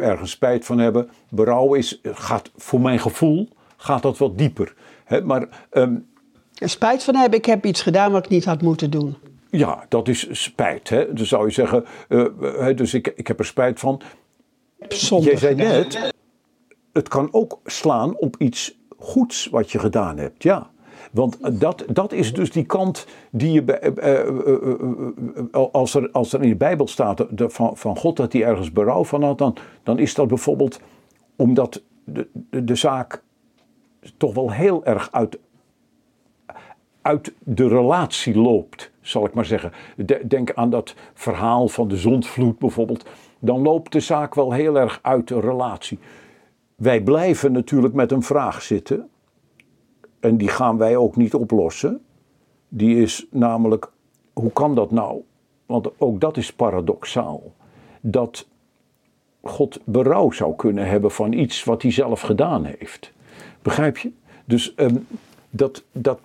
[0.00, 1.08] Ergens spijt van hebben.
[1.28, 3.48] Berouw is, gaat voor mijn gevoel,
[3.84, 4.74] gaat dat wat dieper.
[5.04, 5.22] Hè?
[5.22, 6.06] Maar, um,
[6.54, 9.16] spijt van hebben, ik heb iets gedaan wat ik niet had moeten doen.
[9.50, 10.88] Ja, dat is spijt.
[10.88, 11.12] Hè?
[11.12, 14.00] Dan zou je zeggen, uh, dus ik, ik heb er spijt van.
[14.88, 16.12] Zonder Jij zei net,
[16.92, 20.42] het kan ook slaan op iets goeds wat je gedaan hebt.
[20.42, 20.70] Ja,
[21.14, 23.64] want dat, dat is dus die kant die je.
[23.64, 24.28] Eh, eh,
[25.52, 28.72] eh, als, er, als er in de Bijbel staat van, van God dat hij ergens
[28.72, 30.80] berouw van had, dan, dan is dat bijvoorbeeld
[31.36, 33.22] omdat de, de, de zaak
[34.16, 35.38] toch wel heel erg uit,
[37.02, 39.72] uit de relatie loopt, zal ik maar zeggen.
[40.26, 43.06] Denk aan dat verhaal van de zondvloed bijvoorbeeld.
[43.38, 45.98] Dan loopt de zaak wel heel erg uit de relatie.
[46.74, 49.08] Wij blijven natuurlijk met een vraag zitten
[50.20, 52.04] en die gaan wij ook niet oplossen.
[52.68, 53.90] Die is namelijk,
[54.32, 55.22] hoe kan dat nou?
[55.66, 57.52] Want ook dat is paradoxaal.
[58.00, 58.48] Dat
[59.42, 63.12] God berouw zou kunnen hebben van iets wat hij zelf gedaan heeft.
[63.64, 64.10] Begrijp je?
[64.44, 65.06] Dus um,
[65.50, 66.20] dat, dat,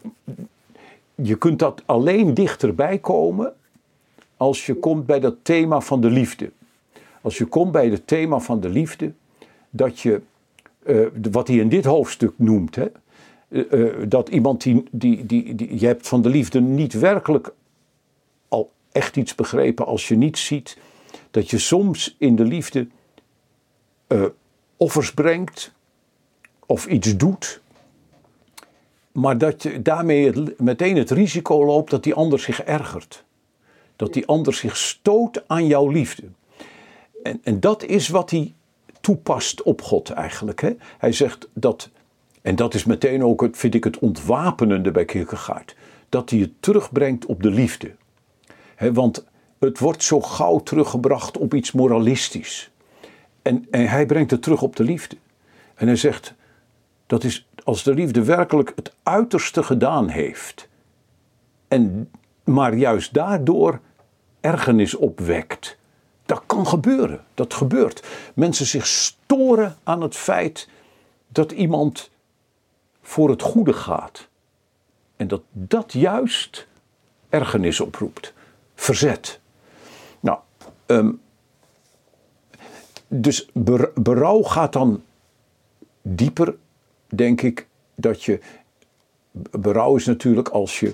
[1.15, 3.53] je kunt dat alleen dichterbij komen
[4.37, 6.51] als je komt bij dat thema van de liefde.
[7.21, 9.13] Als je komt bij het thema van de liefde,
[9.69, 10.21] dat je,
[10.85, 12.87] uh, wat hij in dit hoofdstuk noemt, hè,
[13.49, 15.79] eh, eh, dat iemand die, die, die, die.
[15.79, 17.53] Je hebt van de liefde niet werkelijk
[18.47, 20.77] al echt iets begrepen als je niet ziet
[21.31, 22.87] dat je soms in de liefde
[24.77, 25.73] offers brengt
[26.69, 27.61] of iets doet.
[29.11, 33.23] Maar dat je daarmee meteen het risico loopt dat die ander zich ergert.
[33.95, 36.23] Dat die ander zich stoot aan jouw liefde.
[37.23, 38.53] En, en dat is wat hij
[39.01, 40.61] toepast op God eigenlijk.
[40.61, 40.75] Hè?
[40.97, 41.89] Hij zegt dat,
[42.41, 45.75] en dat is meteen ook, het, vind ik, het ontwapenende bij Kierkegaard.
[46.09, 47.91] Dat hij het terugbrengt op de liefde.
[48.75, 49.25] Hè, want
[49.59, 52.71] het wordt zo gauw teruggebracht op iets moralistisch.
[53.41, 55.15] En, en hij brengt het terug op de liefde.
[55.75, 56.37] En hij zegt,
[57.09, 60.67] dat is als de liefde werkelijk het uiterste gedaan heeft.
[61.67, 62.11] En
[62.43, 63.79] maar juist daardoor
[64.41, 65.77] ergernis opwekt.
[66.25, 67.23] Dat kan gebeuren.
[67.33, 68.07] Dat gebeurt.
[68.33, 70.69] Mensen zich storen aan het feit
[71.27, 72.09] dat iemand
[73.01, 74.27] voor het goede gaat.
[75.15, 76.67] En dat dat juist
[77.29, 78.33] ergernis oproept.
[78.75, 79.39] Verzet.
[80.19, 80.39] Nou,
[80.85, 81.21] um,
[83.07, 83.49] dus
[83.93, 85.03] berouw gaat dan
[86.01, 86.55] dieper,
[87.09, 88.39] denk ik, dat je.
[89.51, 90.93] Berouw is natuurlijk als je.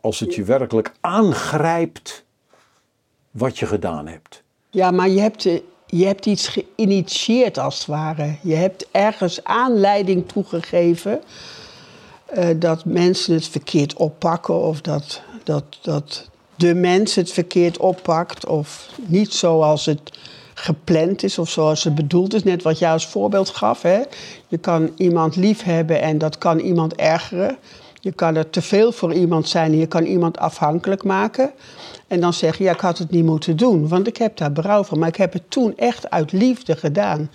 [0.00, 2.24] Als het je werkelijk aangrijpt
[3.30, 4.42] wat je gedaan hebt.
[4.70, 8.36] Ja, maar je hebt, eh, je hebt iets geïnitieerd als het ware.
[8.42, 11.20] Je hebt ergens aanleiding toegegeven
[12.36, 18.46] uh, dat mensen het verkeerd oppakken of dat, dat, dat de mens het verkeerd oppakt
[18.46, 20.18] of niet zoals het
[20.62, 22.42] gepland is of zoals het bedoeld is.
[22.42, 23.82] Net wat jij als voorbeeld gaf.
[23.82, 24.00] Hè?
[24.48, 27.56] Je kan iemand lief hebben en dat kan iemand ergeren.
[28.00, 31.52] Je kan er te veel voor iemand zijn en je kan iemand afhankelijk maken.
[32.06, 34.52] En dan zeg je, ja, ik had het niet moeten doen, want ik heb daar
[34.52, 34.98] berouw van.
[34.98, 37.30] Maar ik heb het toen echt uit liefde gedaan.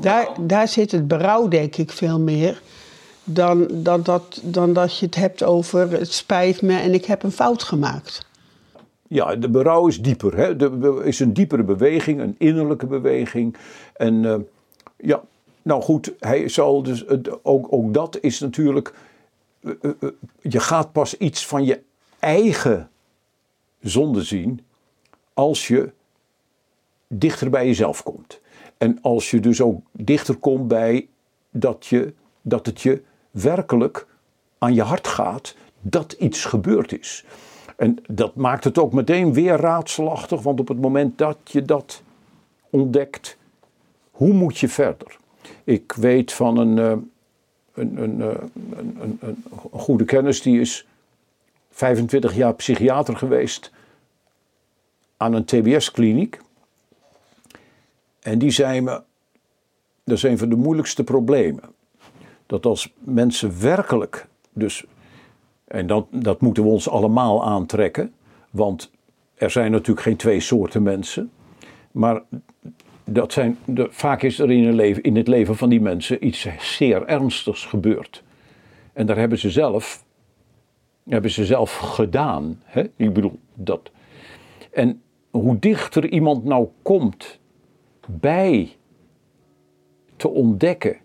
[0.00, 2.62] Daar, daar zit het berouw, denk ik, veel meer.
[3.24, 7.22] Dan, dan, dat, dan dat je het hebt over het spijt me en ik heb
[7.22, 8.28] een fout gemaakt.
[9.12, 10.36] Ja, de berouw is dieper.
[10.36, 10.56] Hè?
[10.56, 13.56] De, is een diepere beweging, een innerlijke beweging.
[13.96, 14.36] En uh,
[14.96, 15.22] ja,
[15.62, 17.04] nou goed, hij zal dus,
[17.42, 18.94] ook, ook dat is natuurlijk.
[19.60, 21.80] Uh, uh, je gaat pas iets van je
[22.18, 22.90] eigen
[23.80, 24.60] zonde zien
[25.34, 25.90] als je
[27.06, 28.40] dichter bij jezelf komt.
[28.78, 31.08] En als je dus ook dichter komt bij
[31.50, 34.06] dat, je, dat het je werkelijk
[34.58, 37.24] aan je hart gaat dat iets gebeurd is.
[37.80, 42.02] En dat maakt het ook meteen weer raadselachtig, want op het moment dat je dat
[42.70, 43.36] ontdekt,
[44.10, 45.18] hoe moet je verder?
[45.64, 46.96] Ik weet van een, eh,
[47.74, 48.28] een, eh,
[48.76, 50.86] een, een, een goede kennis, die is
[51.70, 53.72] 25 jaar psychiater geweest
[55.16, 56.40] aan een TBS-kliniek.
[58.20, 59.02] En die zei me,
[60.04, 61.64] dat is een van de moeilijkste problemen.
[62.46, 64.84] Dat als mensen werkelijk, dus,
[65.70, 68.12] en dat, dat moeten we ons allemaal aantrekken,
[68.50, 68.90] want
[69.34, 71.30] er zijn natuurlijk geen twee soorten mensen,
[71.92, 72.22] maar
[73.04, 76.48] dat zijn, de, vaak is er in, leven, in het leven van die mensen iets
[76.58, 78.22] zeer ernstigs gebeurd.
[78.92, 80.04] En daar hebben ze zelf,
[81.08, 82.60] hebben ze zelf gedaan.
[82.64, 82.82] Hè?
[82.96, 83.90] Ik bedoel, dat.
[84.72, 87.40] En hoe dichter iemand nou komt
[88.06, 88.76] bij
[90.16, 90.96] te ontdekken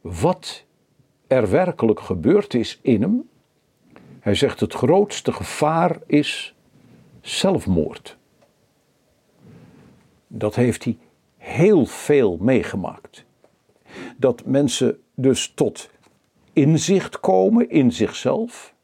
[0.00, 0.64] wat
[1.26, 3.30] er werkelijk gebeurd is in hem.
[4.22, 6.54] Hij zegt het grootste gevaar is
[7.20, 8.16] zelfmoord.
[10.26, 10.98] Dat heeft hij
[11.36, 13.24] heel veel meegemaakt.
[14.16, 15.90] Dat mensen dus tot
[16.52, 18.74] inzicht komen in zichzelf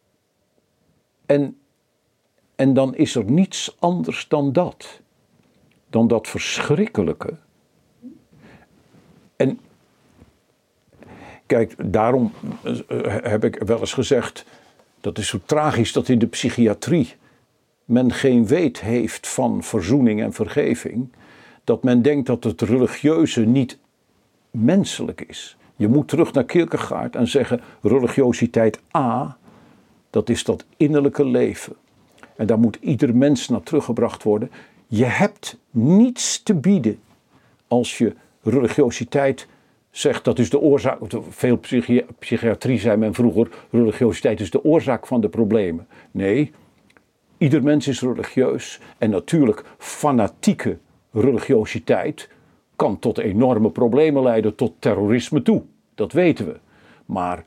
[1.27, 1.59] en
[2.59, 5.01] en dan is er niets anders dan dat.
[5.91, 7.37] Dan dat verschrikkelijke.
[9.37, 9.61] En
[11.47, 12.33] kijk, daarom
[12.65, 12.79] eh,
[13.23, 14.45] heb ik wel eens gezegd.
[15.01, 17.15] Dat is zo tragisch dat in de psychiatrie
[17.85, 21.09] men geen weet heeft van verzoening en vergeving.
[21.65, 23.79] Dat men denkt dat het religieuze niet
[24.51, 25.57] menselijk is.
[25.77, 29.37] Je moet terug naar Kierkegaard en zeggen: religiositeit A,
[30.11, 31.77] dat is dat innerlijke leven
[32.39, 34.51] en daar moet ieder mens naar teruggebracht worden.
[34.87, 37.01] Je hebt niets te bieden
[37.69, 39.47] als je religiositeit
[39.99, 40.99] zegt dat is de oorzaak.
[41.29, 45.87] Veel psychi psychiatrie zei men vroeger: religiositeit is de oorzaak van de problemen.
[46.11, 46.53] Nee,
[47.39, 48.81] ieder mens is religieus.
[48.99, 50.79] En natuurlijk, fanatieke
[51.13, 52.29] religiositeit
[52.77, 55.63] kan tot enorme problemen leiden, tot terrorisme toe.
[55.95, 56.57] Dat weten we.
[57.07, 57.45] Maar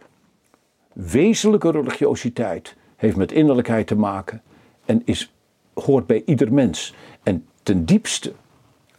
[0.94, 4.42] wezenlijke religiositeit heeft met innerlijkheid te maken
[4.86, 5.34] en is,
[5.74, 6.94] hoort bij ieder mens.
[7.24, 8.34] En ten diepste,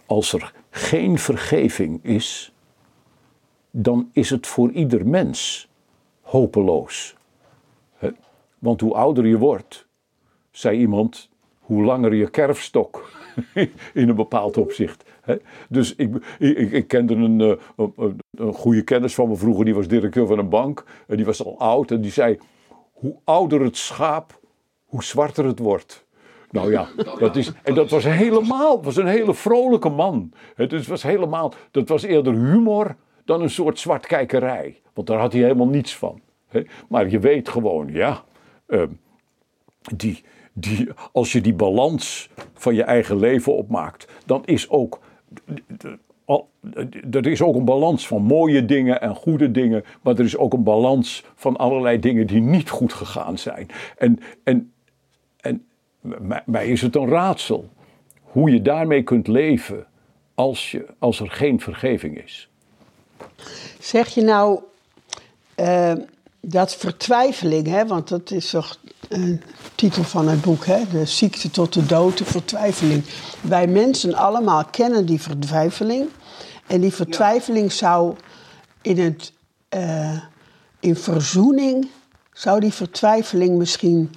[0.07, 2.52] als er geen vergeving is,
[3.73, 5.69] dan is het voor ieder mens
[6.21, 7.17] hopeloos.
[8.59, 9.87] Want hoe ouder je wordt,
[10.51, 11.29] zei iemand,
[11.61, 13.11] hoe langer je kerfstok
[13.95, 15.05] in een bepaald opzicht.
[15.69, 19.75] Dus ik, ik, ik kende een, eh, een, een, goede kennis van me vroeger, die
[19.75, 20.85] was directeur van een bank.
[21.07, 22.39] En die was al oud en die zei,
[22.93, 24.41] hoe ouder het schaap,
[24.85, 26.07] hoe zwarter het wordt.
[26.51, 30.33] Nou ja, dat is, en dat was helemaal, was een hele vrolijke man.
[30.55, 34.81] Het was helemaal, dat was eerder humor dan een soort zwartkijkerij.
[34.95, 36.21] Want daar had hij helemaal niets van.
[36.89, 38.25] Maar je weet gewoon, ja,
[38.67, 38.91] ehm,
[39.97, 45.01] die, die, als je die balans van je eigen leven opmaakt, dan is ook.
[47.11, 50.53] Er is ook een balans van mooie dingen en goede dingen, maar er is ook
[50.53, 53.69] een balans van allerlei dingen die niet goed gegaan zijn.
[53.97, 54.73] En, en,
[55.41, 55.67] en
[56.47, 57.69] mij is het een raadsel
[58.23, 59.87] hoe je daarmee kunt leven
[60.35, 62.52] als, je, als er geen vergeving is.
[63.81, 64.61] Zeg je nou
[65.57, 65.93] uh,
[66.41, 69.43] dat vertwijfeling, hè, want dat is toch een
[69.75, 73.05] titel van het boek, hè, de ziekte tot de dood, de vertwijfeling.
[73.41, 76.09] Wij mensen allemaal kennen die vertwijfeling.
[76.67, 78.17] En die vertwijfeling zou
[78.83, 79.33] in, het,
[79.75, 80.23] uh,
[80.81, 81.89] in verzoening,
[82.33, 84.15] zou die vertwijfeling misschien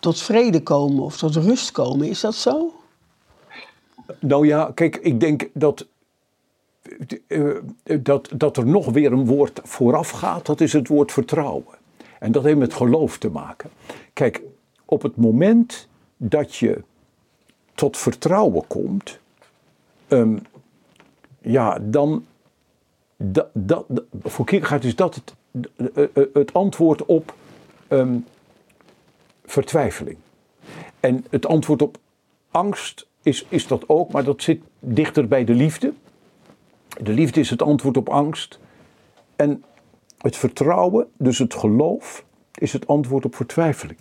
[0.00, 2.08] tot vrede komen of tot rust komen.
[2.08, 2.74] Is dat zo?
[4.18, 5.86] Nou ja, kijk, ik denk dat,
[8.02, 10.46] dat, dat er nog weer een woord vooraf gaat.
[10.46, 11.74] Dat is het woord vertrouwen.
[12.18, 13.70] En dat heeft met geloof te maken.
[14.12, 14.42] Kijk,
[14.84, 16.82] op het moment dat je
[17.74, 19.18] tot vertrouwen komt,
[20.08, 20.42] um,
[21.40, 22.26] ja, dan.
[23.18, 23.86] Dat, dat,
[24.22, 25.34] voor Kierkegaard is dat het,
[26.32, 27.34] het antwoord op
[27.88, 28.24] um,
[29.44, 30.16] vertwijfeling.
[31.00, 31.98] En het antwoord op
[32.50, 35.92] angst is, is dat ook, maar dat zit dichter bij de liefde.
[37.00, 38.58] De liefde is het antwoord op angst.
[39.36, 39.64] En
[40.18, 42.24] het vertrouwen, dus het geloof,
[42.54, 43.98] is het antwoord op vertwijfeling.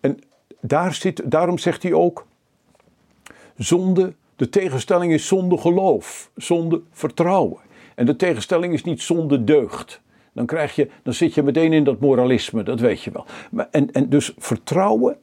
[0.00, 0.18] En
[0.60, 2.26] daar zit, daarom zegt hij ook:
[3.56, 7.60] zonde, de tegenstelling is zonde geloof, zonde vertrouwen.
[7.94, 10.00] En de tegenstelling is niet zonde deugd.
[10.32, 13.26] Dan, krijg je, dan zit je meteen in dat moralisme, dat weet je wel.
[13.70, 15.16] En, en dus vertrouwen.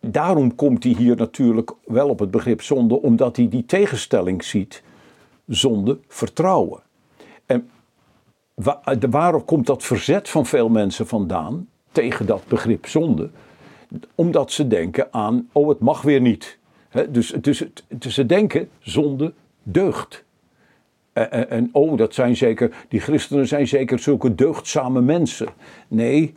[0.00, 4.82] Daarom komt hij hier natuurlijk wel op het begrip zonde, omdat hij die tegenstelling ziet.
[5.46, 6.82] Zonde, vertrouwen.
[7.46, 7.70] En
[9.10, 13.30] waar, komt dat verzet van veel mensen vandaan tegen dat begrip zonde?
[14.14, 16.58] Omdat ze denken aan, oh het mag weer niet.
[17.08, 17.64] dus, dus,
[18.08, 19.32] ze denken zonde
[19.62, 20.24] deugd.
[21.12, 25.48] En, en, oh, dat zijn zeker, die christenen zijn zeker zulke deugdzame mensen.
[25.88, 26.34] Nee,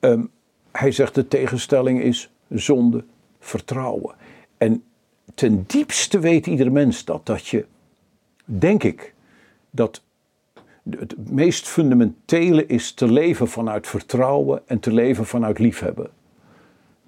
[0.00, 0.24] ehm,
[0.72, 3.04] hij zegt de tegenstelling is zonde,
[3.38, 4.14] vertrouwen.
[4.58, 4.84] En
[5.34, 7.66] ten diepste weet ieder mens dat, dat je,
[8.44, 9.14] denk ik,
[9.70, 10.02] dat
[10.90, 16.10] het meest fundamentele is te leven vanuit vertrouwen en te leven vanuit liefhebben.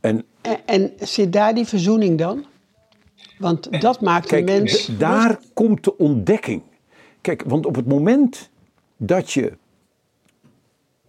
[0.00, 2.44] En, en, en zit daar die verzoening dan?
[3.38, 4.86] Want dat maakt kijk, een mens.
[4.98, 6.62] Daar komt de ontdekking.
[7.20, 8.50] Kijk, want op het moment
[8.96, 9.52] dat je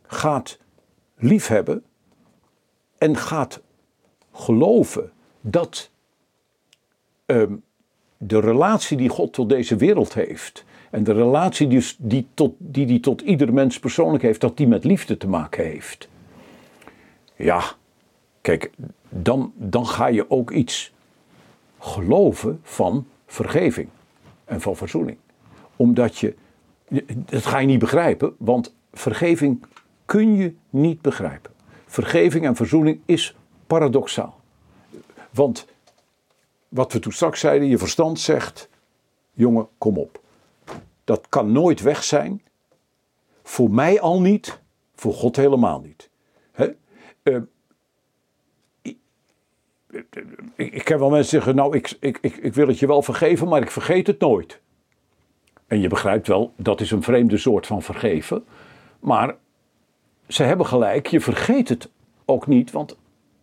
[0.08, 0.58] gaat
[1.16, 1.84] liefhebben
[2.98, 3.62] en gaat
[4.38, 5.12] geloven
[5.42, 5.90] dat
[7.26, 7.64] um,
[8.18, 12.86] de relatie die God tot deze wereld heeft en de relatie die, die, tot, die
[12.86, 16.10] die tot ieder mens persoonlijk heeft, dat die met liefde te maken heeft.
[17.36, 17.64] Ja,
[18.42, 18.72] kijk,
[19.10, 20.94] dan, dan ga je ook iets
[21.80, 23.90] geloven van vergeving
[24.46, 25.18] en van verzoening
[25.78, 26.36] omdat je,
[27.16, 29.66] dat ga je niet begrijpen, want vergeving
[30.06, 31.52] kun je niet begrijpen.
[31.86, 33.36] Vergeving en verzoening is
[33.68, 34.40] paradoxaal.
[35.30, 35.68] Want
[36.68, 38.70] wat we toen straks zeiden, je verstand zegt,
[39.34, 40.22] jongen, kom op.
[41.04, 42.42] Dat kan nooit weg zijn.
[43.44, 44.60] Voor mij al niet,
[44.96, 46.10] voor God helemaal niet.
[47.24, 47.42] Uh,
[50.56, 53.48] ik, heb wel mensen zeggen, nou, ik, ik, ik, ik wil het je wel vergeven,
[53.48, 54.60] maar ik vergeet het nooit.
[55.68, 58.46] En je begrijpt wel, dat is een vreemde soort van vergeven.
[59.00, 59.36] Maar
[60.28, 61.90] ze hebben gelijk, je vergeet het
[62.26, 62.98] ook niet, want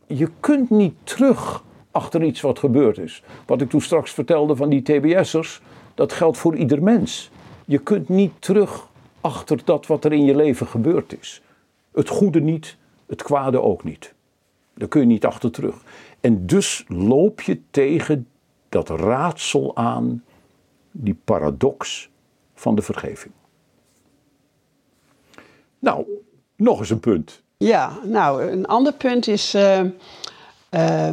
[0.07, 3.23] je kunt niet terug achter iets wat gebeurd is.
[3.47, 5.61] Wat ik toen straks vertelde van die TBS'ers,
[5.95, 7.31] dat geldt voor ieder mens.
[7.67, 8.89] Je kunt niet terug
[9.21, 11.43] achter dat wat er in je leven gebeurd is.
[11.93, 12.77] Het goede niet,
[13.07, 14.15] het kwade ook niet.
[14.75, 15.83] Daar kun je niet achter terug.
[16.21, 18.29] En dus loop je tegen
[18.69, 20.25] dat raadsel aan,
[20.91, 22.11] die paradox
[22.55, 23.35] van de vergeving.
[25.79, 26.07] Nou,
[26.57, 27.44] nog eens een punt.
[27.65, 29.81] Ja, nou, een ander punt is uh,
[30.71, 31.09] uh,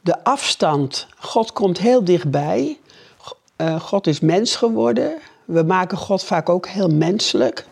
[0.00, 1.06] de afstand.
[1.16, 2.78] God komt heel dichtbij.
[3.56, 5.14] Uh, God is mens geworden.
[5.44, 7.66] we maken God vaak ook heel menselijk.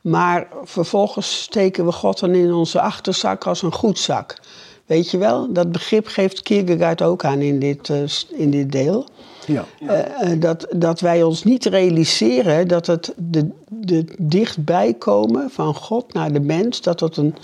[0.00, 4.40] Maar vervolgens steken we God dan in onze achterzak als een goedzak.
[4.86, 7.88] Weet je wel, dat begrip geeft Kierkegaard ook aan in dit,
[8.28, 9.06] in dit deel.
[9.48, 9.64] Ja.
[9.80, 16.12] Uh, dat, dat wij ons niet realiseren dat het de, de dichtbij komen van God
[16.12, 17.34] naar de mens, dat het, een,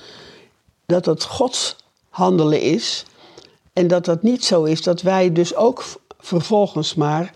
[0.86, 1.76] dat het Gods
[2.08, 3.04] handelen is.
[3.72, 5.84] En dat dat niet zo is dat wij dus ook
[6.18, 7.32] vervolgens maar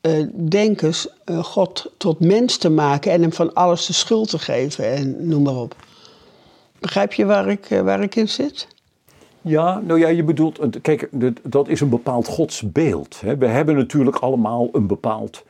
[0.00, 0.94] uh, denken
[1.42, 5.42] God tot mens te maken en hem van alles de schuld te geven en noem
[5.42, 5.76] maar op.
[6.78, 8.66] Begrijp je waar ik, waar ik in zit?
[9.46, 11.08] Ja, nou ja, je bedoelt, kijk,
[11.42, 13.20] dat is een bepaald godsbeeld.
[13.20, 15.44] We hebben natuurlijk allemaal een bepaald.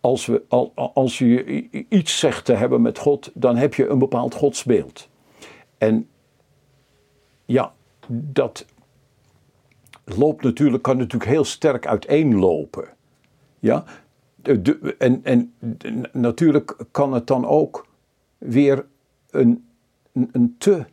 [0.00, 0.42] Als, we,
[0.74, 5.08] als je iets zegt te hebben met God, dan heb je een bepaald godsbeeld.
[5.78, 6.08] En
[7.44, 7.72] ja,
[8.08, 8.64] dat
[10.04, 12.88] loopt natuurlijk, kan natuurlijk heel sterk uiteenlopen.
[13.58, 13.84] Ja,
[14.98, 15.54] en, en
[16.12, 17.86] natuurlijk kan het dan ook
[18.38, 18.86] weer
[19.30, 19.68] een,
[20.12, 20.84] een te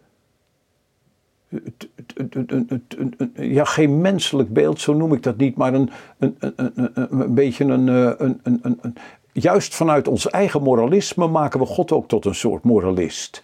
[3.34, 6.91] ja, geen menselijk beeld, zo noem ik dat niet, maar een, een, een,
[7.22, 8.95] een, beetje een, een, een, een,
[9.38, 13.43] Juist vanuit ons eigen moralisme maken we God ook tot een soort moralist.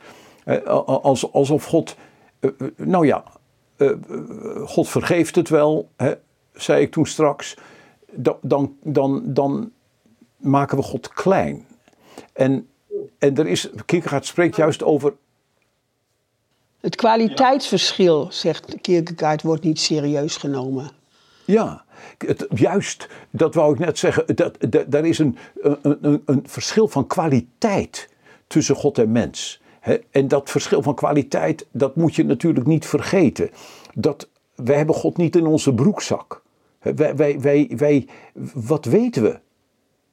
[1.32, 1.96] Alsof God,
[2.76, 3.24] nou ja,
[4.66, 5.90] God vergeeft het wel,
[6.54, 7.58] zei ik toen straks.
[8.42, 9.72] Dan, dan, dan
[10.38, 11.66] maken we God klein.
[12.34, 12.68] En,
[13.18, 15.14] en er is, Kierkegaard spreekt juist over
[16.82, 20.92] het kwaliteitsverschil, zegt Kierkegaard, wordt niet serieus genomen.
[21.46, 21.84] Ja,
[22.18, 24.26] het, juist, dat wou ik net zeggen.
[24.88, 25.38] Dat, is een,
[25.82, 28.10] een, een verschil van kwaliteit
[28.48, 29.62] tussen God en mens.
[30.12, 33.50] en dat verschil van kwaliteit, dat moet je natuurlijk niet vergeten.
[33.94, 36.42] Dat, wij hebben God niet in onze broekzak.
[36.80, 38.08] wij, wij, wij, wij,
[38.54, 39.40] wat weten we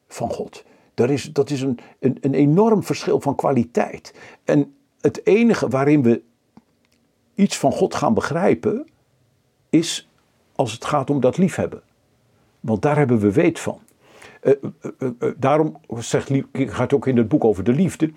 [0.08, 0.64] van God?
[0.94, 4.14] Dat is, dat is een, een enorm verschil van kwaliteit.
[4.44, 6.22] En het enige waarin we
[7.38, 8.86] iets van God gaan begrijpen,
[9.70, 10.08] is
[10.54, 11.82] als het gaat om dat liefhebben.
[12.60, 13.80] Want daar hebben we weet van.
[14.42, 18.12] Uh, uh, uh, daarom zegt gaat ook in het boek over de liefde,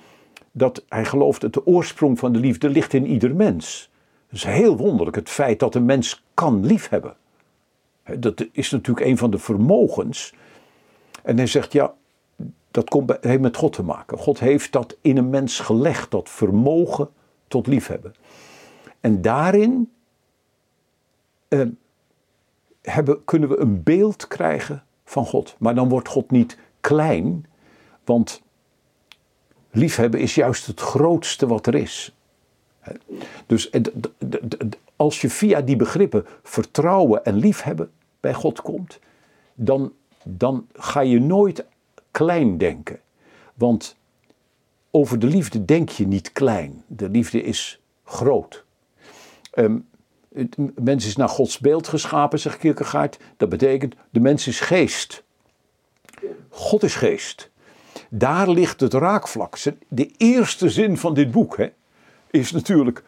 [0.52, 3.90] dat hij gelooft dat de oorsprong van de liefde ligt in ieder mens.
[4.28, 7.16] Het is heel wonderlijk het feit dat een mens kan liefhebben.
[8.18, 10.34] Dat is natuurlijk een van de vermogens.
[11.24, 11.94] En hij zegt, ja,
[12.72, 14.18] dat komt heeft met God te maken.
[14.18, 17.10] God heeft dat in een mens gelegd, dat vermogen
[17.48, 18.14] tot liefhebben.
[19.02, 19.92] En daarin
[21.50, 21.68] uh,
[22.82, 25.56] hebben, kunnen we een beeld krijgen van God.
[25.60, 27.46] Maar dan wordt God niet klein,
[28.06, 28.42] want
[29.72, 32.16] liefhebben is juist het grootste wat er is.
[33.46, 33.70] Dus
[34.96, 39.00] als je via die begrippen vertrouwen en liefhebben bij God komt,
[39.54, 39.94] dan,
[40.24, 41.66] dan ga je nooit
[42.12, 43.00] klein denken.
[43.54, 43.96] Want
[44.92, 46.84] over de liefde denk je niet klein.
[46.88, 48.66] De liefde is groot.
[49.54, 49.90] Um,
[50.76, 53.18] mens is naar Gods beeld geschapen, zegt Kierkegaard.
[53.38, 55.24] Dat betekent, de mens is geest.
[56.50, 57.50] God is geest.
[58.10, 59.58] Daar ligt het raakvlak.
[59.88, 61.68] De eerste zin van dit boek hè,
[62.32, 63.04] is natuurlijk,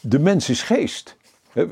[0.00, 1.16] de mens is geest.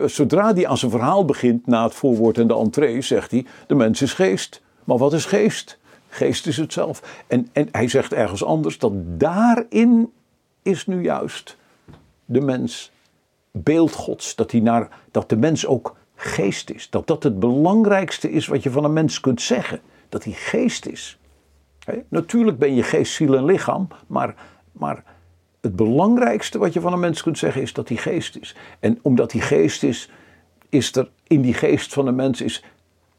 [0.06, 3.74] Zodra hij aan zijn verhaal begint, na het voorwoord en de entree, zegt hij, de
[3.74, 4.62] mens is geest.
[4.84, 5.78] Maar wat is geest?
[6.08, 7.22] Geest is het zelf.
[7.26, 10.12] En, en hij zegt ergens anders, dat daarin
[10.62, 11.56] is nu juist
[12.24, 12.90] de mens
[13.52, 16.90] beeld Gods, dat, hij naar, dat de mens ook geest is.
[16.90, 19.80] Dat dat het belangrijkste is wat je van een mens kunt zeggen.
[20.08, 21.18] Dat hij geest is.
[22.08, 24.34] natuurlijk ben je geest, ziel en lichaam, maar,
[24.72, 25.04] maar
[25.60, 28.56] het belangrijkste wat je van een mens kunt zeggen is dat hij geest is.
[28.80, 30.10] En omdat hij geest is,
[30.68, 32.64] is er in die geest van een mens is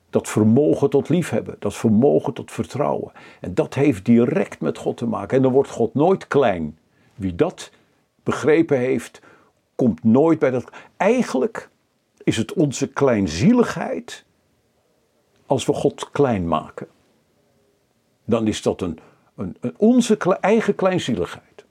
[0.10, 3.12] dat vermogen tot liefhebben, dat vermogen tot vertrouwen.
[3.40, 5.38] En dat heeft direct met God te maken.
[5.38, 6.78] En dan wordt God nooit klein.
[7.16, 7.72] Wie dat
[8.24, 9.22] begrepen heeft,
[9.80, 10.70] komt nooit bij dat.
[10.98, 11.70] Eigenlijk
[12.24, 14.26] is het onze kleinzieligheid
[15.46, 16.88] als we God klein maken.
[18.26, 19.00] Dan is dat een,
[19.36, 21.66] een, een onze eigen kleinzieligheid.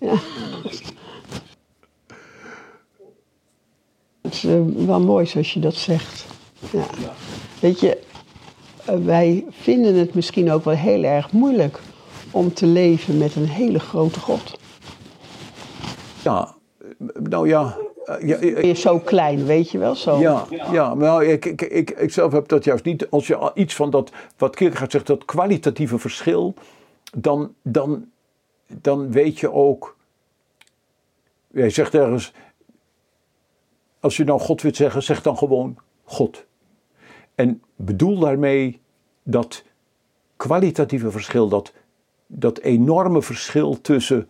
[0.00, 0.18] Ja.
[4.20, 6.26] Het is uh, wel mooi zoals je dat zegt.
[6.72, 6.86] Ja.
[7.60, 8.02] Weet je,
[8.90, 11.80] uh, wij vinden het misschien ook wel heel erg moeilijk
[12.36, 14.58] om te leven met een hele grote God.
[16.22, 16.54] Ja,
[17.14, 17.76] nou ja.
[18.04, 19.94] Eh, ja, je zo klein, weet je wel?
[19.94, 20.18] Zo.
[20.18, 23.10] Ja, ja maar nou, ik, ik, ik, ik zelf heb dat juist niet.
[23.10, 26.54] Als je iets van dat, wat Kierkegaard zegt, dat kwalitatieve verschil,
[27.16, 28.10] dan, dan,
[28.66, 29.96] dan weet je ook.
[31.50, 32.32] Jij zegt ergens,
[34.00, 36.44] als je nou God wilt zeggen, zeg dan gewoon God.
[37.34, 38.80] En bedoel daarmee
[39.22, 39.64] dat
[40.36, 41.72] kwalitatieve verschil, dat,
[42.26, 44.28] dat enorme verschil tussen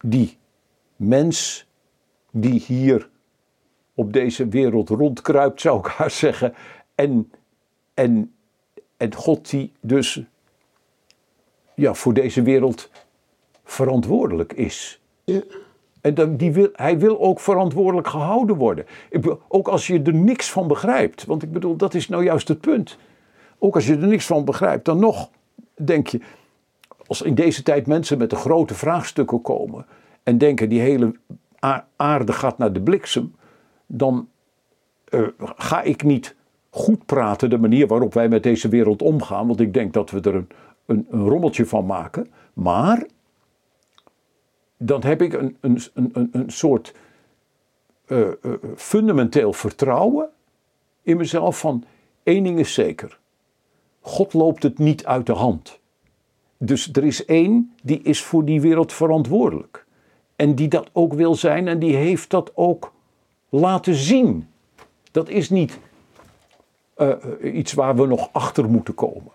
[0.00, 0.38] die
[0.96, 1.66] mens
[2.30, 3.08] die hier
[3.94, 6.54] op deze wereld rondkruipt, zou ik haar zeggen,
[6.94, 7.32] en,
[7.94, 8.34] en,
[8.96, 10.22] en God die dus
[11.74, 12.90] ja, voor deze wereld
[13.64, 15.00] verantwoordelijk is.
[15.24, 15.42] Ja.
[16.00, 18.86] En dan, die wil, hij wil ook verantwoordelijk gehouden worden.
[19.10, 21.24] Ik, ook als je er niks van begrijpt.
[21.24, 22.98] Want ik bedoel, dat is nou juist het punt.
[23.58, 25.30] Ook als je er niks van begrijpt, dan nog
[25.74, 26.20] denk je.
[27.06, 29.86] Als in deze tijd mensen met de grote vraagstukken komen.
[30.22, 31.14] en denken die hele
[31.96, 33.34] aarde gaat naar de bliksem.
[33.86, 34.28] dan
[35.10, 36.34] uh, ga ik niet
[36.70, 39.46] goed praten de manier waarop wij met deze wereld omgaan.
[39.46, 40.48] Want ik denk dat we er een,
[40.86, 42.26] een, een rommeltje van maken.
[42.52, 43.06] Maar
[44.76, 46.94] dan heb ik een, een, een, een soort
[48.06, 50.28] uh, uh, fundamenteel vertrouwen
[51.02, 51.84] in mezelf van
[52.22, 53.18] één ding is zeker.
[54.00, 55.80] God loopt het niet uit de hand.
[56.64, 59.86] Dus er is één die is voor die wereld verantwoordelijk.
[60.36, 62.92] En die dat ook wil zijn en die heeft dat ook
[63.48, 64.48] laten zien.
[65.10, 65.78] Dat is niet
[66.96, 69.32] uh, iets waar we nog achter moeten komen.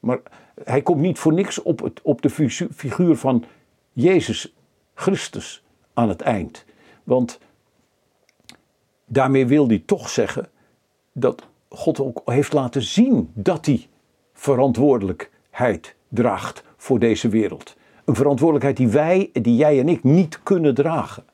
[0.00, 0.20] Maar
[0.64, 2.30] hij komt niet voor niks op, het, op de
[2.74, 3.44] figuur van
[3.92, 4.54] Jezus
[4.94, 5.62] Christus
[5.94, 6.64] aan het eind.
[7.04, 7.38] Want
[9.04, 10.48] daarmee wil hij toch zeggen
[11.12, 13.86] dat God ook heeft laten zien dat hij
[14.32, 17.76] verantwoordelijkheid draagt voor deze wereld.
[18.04, 21.24] Een verantwoordelijkheid die wij, die jij en ik niet kunnen dragen.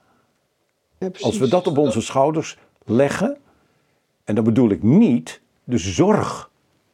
[1.21, 3.37] Als we dat op onze schouders leggen,
[4.25, 6.51] en dan bedoel ik niet de zorg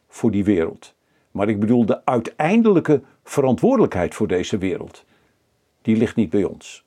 [0.07, 0.93] voor die wereld,
[1.31, 5.03] maar ik bedoel de uiteindelijke verantwoordelijkheid voor deze wereld
[5.81, 6.83] die ligt niet bij ons.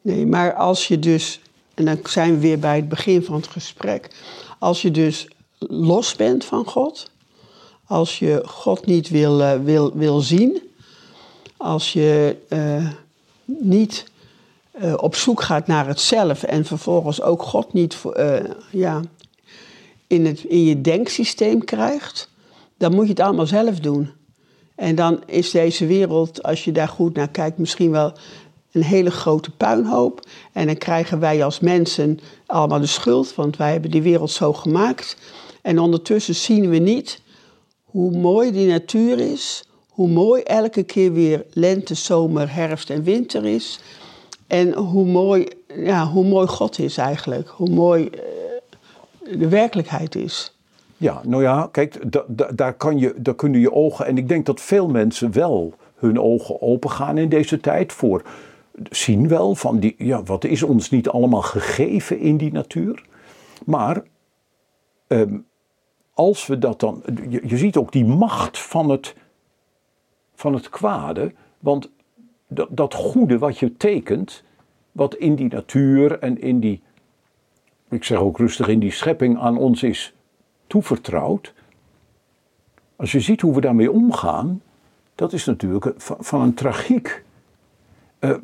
[0.00, 1.40] Nee, maar als je dus,
[1.74, 4.10] en dan zijn we weer bij het begin van het gesprek,
[4.58, 5.28] als je dus
[5.58, 7.10] los bent van God,
[7.90, 10.62] als je God niet wil, uh, wil, wil zien,
[11.56, 12.90] als je uh,
[13.44, 14.04] niet
[14.82, 17.96] uh, op zoek gaat naar het zelf en vervolgens ook God niet
[18.70, 19.00] ja,
[20.06, 22.28] in, het, in je denksysteem krijgt,
[22.76, 24.10] dan moet je het allemaal zelf doen.
[24.74, 28.12] En dan is deze wereld, als je daar goed naar kijkt, misschien wel
[28.72, 30.26] een hele grote puinhoop.
[30.52, 34.52] En dan krijgen wij als mensen allemaal de schuld, want wij hebben die wereld zo
[34.52, 35.16] gemaakt.
[35.62, 37.20] En ondertussen zien we niet
[37.90, 43.44] hoe mooi die natuur is, hoe mooi elke keer weer lente, zomer, herfst en winter
[43.44, 43.80] is.
[44.46, 50.54] En hoe mooi, ja, hoe mooi God is eigenlijk, hoe mooi uh, de werkelijkheid is.
[50.96, 51.98] Ja, nou ja, kijk,
[52.56, 54.06] daar, kan je, daar kunnen je ogen.
[54.06, 58.22] En ik denk dat veel mensen wel hun ogen open gaan in deze tijd voor.
[58.90, 63.04] Zien wel van die, ja, wat is ons niet allemaal gegeven in die natuur.
[63.64, 64.02] Maar
[65.06, 65.36] ehm,
[66.20, 67.02] als we dat dan.
[67.28, 69.14] Je, je, ziet ook die macht van het,
[70.34, 71.32] van het kwade.
[71.58, 71.90] Want
[72.48, 74.42] dat, dat goede wat je tekent,
[74.92, 76.82] wat in die natuur en in die.
[77.88, 80.14] Ik zeg ook rustig in die schepping aan ons is
[80.66, 81.54] toevertrouwd.
[82.96, 84.62] Als je ziet hoe we daarmee omgaan,
[85.14, 87.24] dat is natuurlijk van, een tragiek.
[88.20, 88.36] Uh,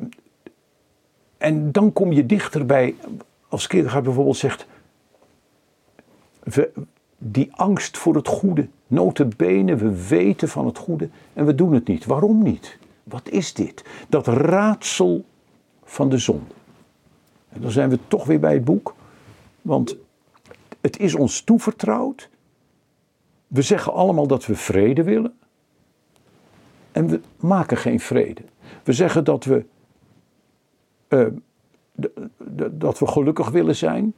[1.37, 2.95] en dan kom je dichter bij,
[3.47, 4.67] als Kierkegaard bijvoorbeeld zegt,
[7.17, 11.87] die angst voor het goede, notabene, we weten van het goede en we doen het
[11.87, 12.05] niet.
[12.05, 12.77] Waarom niet?
[13.03, 13.85] Wat is dit?
[14.09, 15.25] Dat raadsel
[15.83, 16.53] van de zonde.
[17.49, 18.95] En dan zijn we toch weer bij het boek,
[19.61, 19.97] want
[20.81, 22.29] het is ons toevertrouwd.
[23.47, 25.33] We zeggen allemaal dat we vrede willen.
[26.91, 28.41] En we maken geen vrede.
[28.83, 29.65] We zeggen dat we,
[31.09, 31.27] uh,
[32.71, 34.15] dat we gelukkig willen zijn.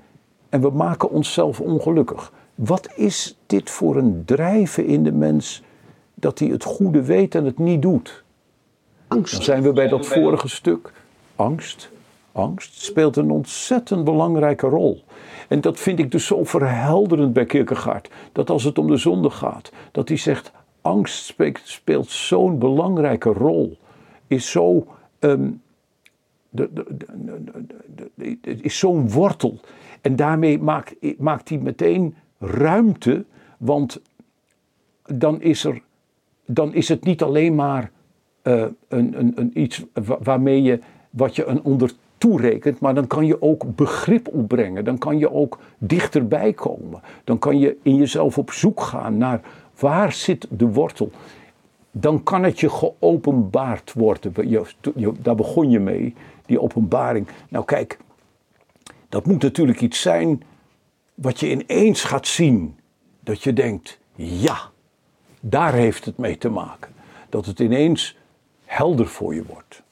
[0.50, 2.32] En we maken onszelf ongelukkig.
[2.56, 5.64] Wat is dit voor een drijven in de mens
[6.14, 8.24] dat hij het goede weet en het niet doet?
[9.08, 9.34] Angst.
[9.34, 10.94] Dan zijn we bij dat vorige stuk.
[11.36, 11.92] Angst.
[12.32, 15.04] Angst speelt een ontzettend belangrijke rol.
[15.48, 18.10] En dat vind ik dus zo verhelderend bij Kierkegaard.
[18.32, 23.30] Dat als het om de zonde gaat, dat hij zegt: angst speelt, speelt zo'n belangrijke
[23.30, 23.78] rol.
[24.28, 24.88] Is zo.
[25.20, 25.62] Um,
[26.50, 29.60] de, de, de, is zo'n wortel.
[30.02, 33.26] En daarmee maakt, maakt hij meteen ruimte,
[33.58, 34.02] want
[35.06, 35.82] dan is, er,
[36.46, 37.92] dan is het niet alleen maar
[38.44, 40.80] uh, een, een, een, iets waarmee je,
[41.10, 44.86] wat je een onder toerekent, maar dan kan je ook begrip opbrengen.
[44.86, 47.02] Dan kan je ook dichterbij komen.
[47.24, 49.42] Dan kan je in jezelf op zoek gaan naar
[49.80, 51.12] waar zit de wortel.
[51.92, 54.34] Dan kan het je geopenbaard worden.
[55.22, 56.14] daar begon je mee,
[56.46, 57.28] die openbaring.
[57.50, 57.98] Nou kijk,
[59.10, 60.44] dat moet natuurlijk iets zijn
[61.14, 62.78] wat je ineens gaat zien.
[63.20, 64.58] dat je denkt, ja,
[65.40, 66.94] daar heeft het mee te maken.
[67.30, 68.18] Dat het ineens
[68.66, 69.84] helder voor je wordt.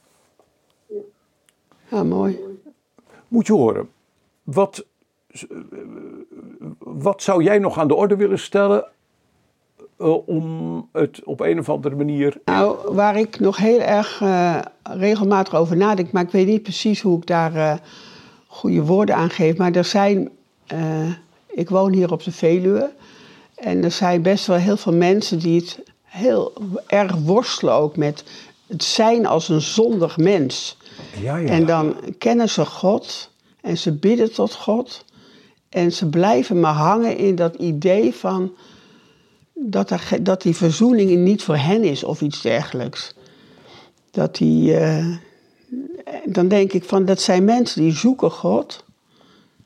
[1.90, 2.40] Ja, mooi.
[3.28, 3.90] Moet je horen,
[4.44, 4.86] wat,
[6.78, 8.88] wat zou jij nog aan de orde willen stellen
[10.00, 12.38] uh, om het op een of andere manier.
[12.46, 17.02] Nou, waar ik nog heel erg uh, regelmatig over nadenk, maar ik weet niet precies
[17.02, 17.74] hoe ik daar uh,
[18.58, 19.58] goede woorden aan geef.
[19.58, 20.30] Maar er zijn.
[21.48, 22.92] ik woon hier op de Veluwe.
[23.56, 26.54] En er zijn best wel heel veel mensen die het heel
[26.88, 28.24] erg worstelen ook met
[28.68, 30.78] het zijn als een zondig mens.
[31.22, 31.50] Ja, ja.
[31.50, 33.30] En dan kennen ze God
[33.62, 35.06] en ze bidden tot God.
[35.70, 38.56] En ze blijven maar hangen in dat idee van
[39.54, 43.16] dat, er, dat die verzoening niet voor hen is of iets dergelijks.
[44.12, 45.16] Dat die, uh,
[46.26, 48.84] dan denk ik van dat zijn mensen die zoeken God,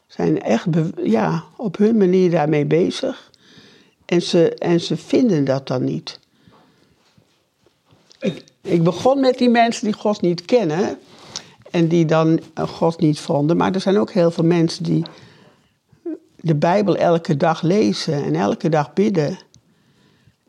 [0.08, 0.66] zijn echt
[1.04, 3.32] ja, op hun manier daarmee bezig.
[4.06, 6.20] En ze, en ze vinden dat dan niet.
[8.20, 11.00] Ik, ik begon met die mensen die God niet kennen
[11.72, 13.58] en die dan God niet vonden.
[13.58, 15.04] Maar er zijn ook heel veel mensen die
[16.42, 19.40] de Bijbel elke dag lezen en elke dag bidden.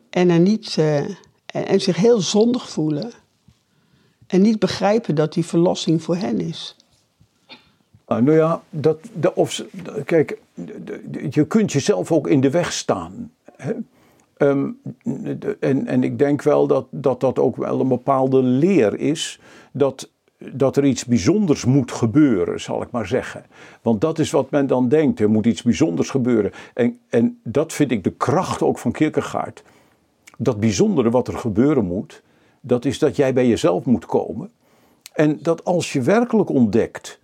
[0.09, 0.97] En, er niet, uh,
[1.45, 3.11] en, zich heel zondig voelen.
[4.33, 6.75] En niet begrijpen dat die verlossing voor hen is.
[8.05, 9.63] Ah, nou ja, dat, dat, of,
[10.05, 10.37] kijk,
[11.29, 13.31] je kunt jezelf ook in de weg staan.
[13.55, 13.73] Hè?
[14.37, 14.69] Ehm,
[15.59, 19.39] en, en ik denk wel dat, dat dat ook wel een bepaalde leer is.
[19.71, 23.45] Dat, dat er iets bijzonders moet gebeuren, zal ik maar zeggen.
[23.81, 25.19] Want dat is wat men dan denkt.
[25.19, 26.51] Er moet iets bijzonders gebeuren.
[26.73, 29.63] En, en dat vind ik de kracht ook van Kierkegaard
[30.37, 32.21] dat bijzondere wat er gebeuren moet,
[32.65, 34.51] dat is dat jij bij jezelf moet komen.
[35.13, 37.19] En dat als je werkelijk ontdekt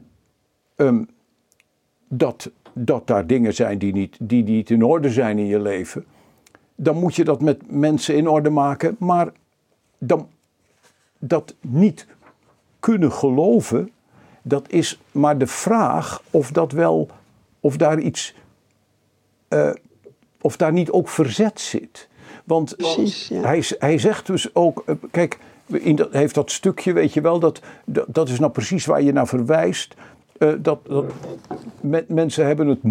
[0.76, 1.08] um,
[2.08, 6.06] dat, dat daar dingen zijn die niet, die niet in orde zijn in je leven,
[6.76, 8.96] dan moet je dat met mensen in orde maken.
[9.00, 9.32] Maar
[9.98, 10.30] dan,
[11.20, 12.08] dat niet
[12.80, 13.92] kunnen geloven,
[14.42, 17.10] dat is maar de vraag of dat wel,
[17.60, 18.36] of daar iets,
[19.50, 19.72] uh,
[20.42, 22.09] of daar niet ook verzet zit.
[22.50, 22.76] Want
[23.34, 27.40] hij, hij zegt dus ook, eh, kijk, in dat, heeft dat stukje, weet je wel,
[27.40, 27.62] dat,
[28.08, 29.96] dat, is nou precies waar je naar verwijst.
[30.38, 31.06] Uh, dat, dat
[32.08, 32.84] mensen hebben het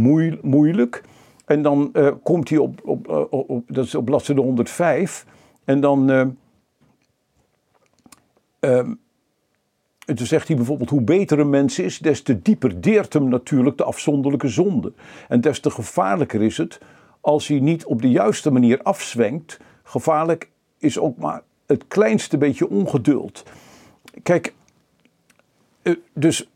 [0.42, 1.02] moeilijk.
[1.44, 5.26] En dan uh, komt hij op, op, op, op, dat is op bladzijde 105.
[5.64, 6.10] En dan.
[6.10, 6.20] Uh,
[8.60, 13.28] en toen zegt hij bijvoorbeeld: hoe beter een mens is, des te dieper deert hem
[13.28, 14.92] natuurlijk de afzonderlijke zonde.
[15.28, 16.78] En des te gevaarlijker is het
[17.20, 19.60] als hij niet op de juiste manier afzwengt.
[19.82, 23.42] Gevaarlijk is ook maar het kleinste beetje ongeduld.
[24.22, 24.54] Kijk,
[25.82, 26.48] eh, dus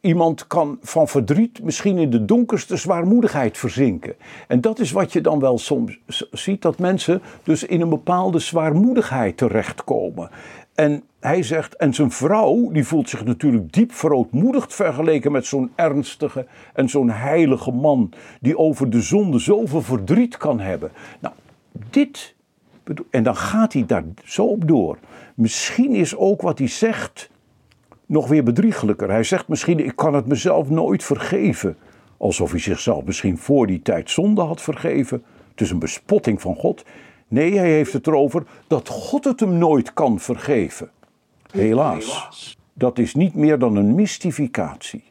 [0.00, 4.14] iemand kan van verdriet misschien in de donkerste zwaarmoedigheid verzinken.
[4.48, 5.98] En dat is wat je dan wel soms
[6.30, 10.30] ziet, dat mensen dus in een bepaalde zwaarmoedigheid terechtkomen.
[10.80, 15.70] En hij zegt, en zijn vrouw, die voelt zich natuurlijk diep verootmoedigd vergeleken met zo'n
[15.74, 20.90] ernstige en zo'n heilige man, die over de zonde zoveel verdriet kan hebben.
[21.20, 21.34] Nou,
[21.90, 22.34] dit,
[23.10, 24.98] en dan gaat hij daar zo op door.
[25.34, 27.30] Misschien is ook wat hij zegt
[28.06, 29.10] nog weer bedriegelijker.
[29.10, 31.76] Hij zegt misschien, ik kan het mezelf nooit vergeven.
[32.16, 35.22] Alsof hij zichzelf misschien voor die tijd zonde had vergeven.
[35.50, 36.84] Het is een bespotting van God.
[37.30, 40.90] Nee, hij heeft het erover dat God het hem nooit kan vergeven.
[41.50, 45.02] Helaas, dat is niet meer dan een mystificatie.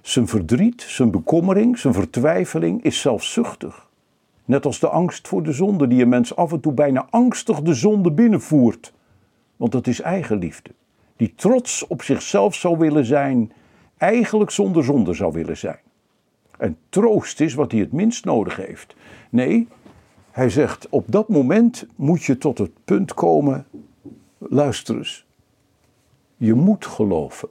[0.00, 3.88] Zijn verdriet, zijn bekommering, zijn vertwijfeling is zelfzuchtig.
[4.44, 7.62] Net als de angst voor de zonde die een mens af en toe bijna angstig
[7.62, 8.92] de zonde binnenvoert.
[9.56, 10.70] Want dat is eigenliefde.
[11.16, 13.52] Die trots op zichzelf zou willen zijn,
[13.96, 15.80] eigenlijk zonder zonde zou willen zijn.
[16.58, 18.96] En troost is wat hij het minst nodig heeft.
[19.30, 19.68] Nee,
[20.34, 23.66] hij zegt, op dat moment moet je tot het punt komen,
[24.38, 25.26] luister eens,
[26.36, 27.48] je moet geloven.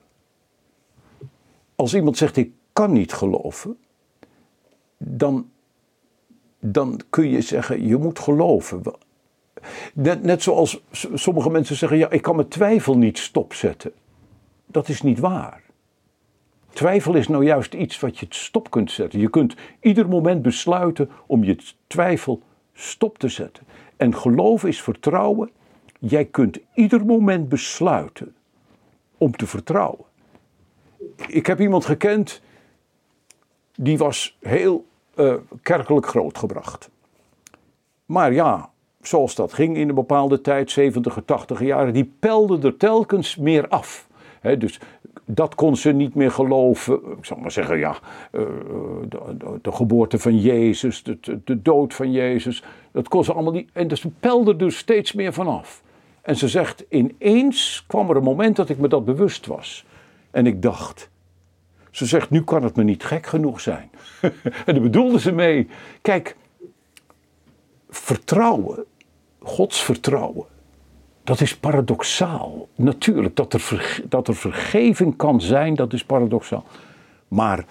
[1.76, 3.78] Als iemand zegt, ik kan niet geloven,
[4.98, 5.50] dan,
[6.60, 8.82] dan kun je zeggen, je moet geloven.
[9.94, 13.92] Net, net zoals sommige mensen zeggen, ja, ik kan mijn twijfel niet stopzetten.
[14.66, 15.62] Dat is niet waar.
[16.70, 19.20] Twijfel is nou juist iets wat je stop kunt zetten.
[19.20, 21.58] Je kunt ieder moment besluiten om je
[21.88, 22.42] twijfel
[22.74, 23.63] stop te zetten.
[23.97, 25.51] En geloof is vertrouwen.
[25.99, 28.36] Jij kunt ieder moment besluiten
[29.17, 30.05] om te vertrouwen.
[31.28, 32.41] Ik heb iemand gekend
[33.76, 36.89] die was heel uh, kerkelijk grootgebracht.
[38.05, 38.69] Maar ja,
[39.01, 43.67] zoals dat ging in een bepaalde tijd, 70, 80 jaren, die pelde er telkens meer
[43.67, 44.07] af.
[44.57, 44.80] dus
[45.26, 46.93] dat kon ze niet meer geloven.
[47.17, 47.97] Ik zal maar zeggen, ja,
[48.32, 48.41] eh,
[49.09, 52.63] de, de, geboorte van Jezus, de, de, dood van Jezus.
[52.91, 53.69] Dat kon ze allemaal niet.
[53.74, 55.82] En dus ze pelde er steeds meer vanaf.
[56.21, 59.86] En ze zegt, ineens kwam er een moment dat ik me dat bewust was.
[60.32, 61.09] En ik dacht,
[61.91, 63.89] ze zegt, nu kan het me niet gek genoeg zijn.
[64.65, 65.67] en daar bedoelde ze mee.
[66.01, 66.36] Kijk,
[67.89, 68.86] vertrouwen,
[69.39, 70.45] Gods vertrouwen,
[71.24, 72.67] dat is paradoxaal.
[72.76, 76.65] Natuurlijk, dat er, dat er vergeving kan zijn, dat is paradoxaal.
[77.28, 77.65] Maar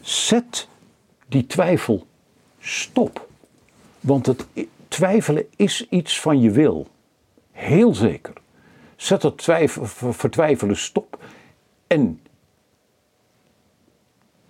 [0.00, 0.68] zet
[1.28, 2.06] die twijfel
[2.58, 3.28] stop.
[4.00, 4.46] Want het
[4.88, 6.86] twijfelen is iets van je wil.
[7.52, 8.32] Heel zeker.
[8.96, 11.18] Zet het twijfel, vertwijfelen stop.
[11.86, 12.20] En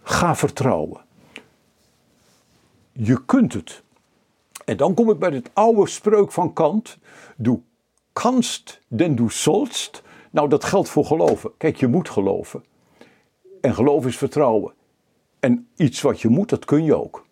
[0.02, 1.00] ga vertrouwen.
[2.92, 3.82] Je kunt het.
[4.64, 6.98] En dan kom ik bij het oude spreuk van Kant.
[7.36, 7.60] Doe
[8.22, 10.02] kanst, den du sollst.
[10.30, 11.50] Nou, dat geldt voor geloven.
[11.56, 12.64] Kijk, je moet geloven.
[13.60, 14.72] En geloof is vertrouwen.
[15.40, 17.26] En iets wat je moet, dat kun je ook.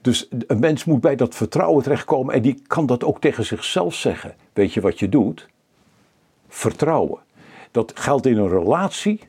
[0.00, 3.94] Dus een mens moet bij dat vertrouwen terechtkomen en die kan dat ook tegen zichzelf
[3.94, 4.34] zeggen.
[4.52, 5.48] Weet je wat je doet?
[6.48, 7.20] Vertrouwen.
[7.70, 9.20] Dat geldt in een relatie.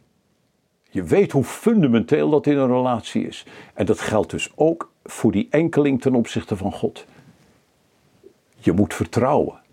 [0.89, 3.45] Je weet hoe fundamenteel dat in een relatie is.
[3.74, 7.06] En dat geldt dus ook voor die enkeling ten opzichte van God.
[8.60, 9.66] Je moet vertrouwen.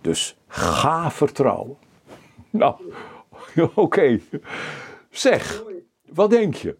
[0.00, 1.76] Dus ga vertrouwen.
[2.50, 2.74] Nou,
[3.74, 4.20] oké.
[5.10, 5.62] Zeg,
[6.08, 6.76] wat denk je?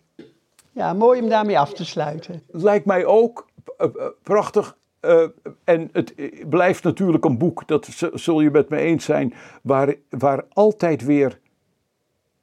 [0.73, 2.43] Ja, mooi om daarmee af te sluiten.
[2.47, 3.49] Lijkt mij ook
[3.79, 3.87] uh,
[4.23, 4.79] prachtig.
[5.01, 5.27] Uh,
[5.65, 6.15] en het
[6.49, 11.41] blijft natuurlijk een boek, dat zul je met me eens zijn, waar, waar altijd weer,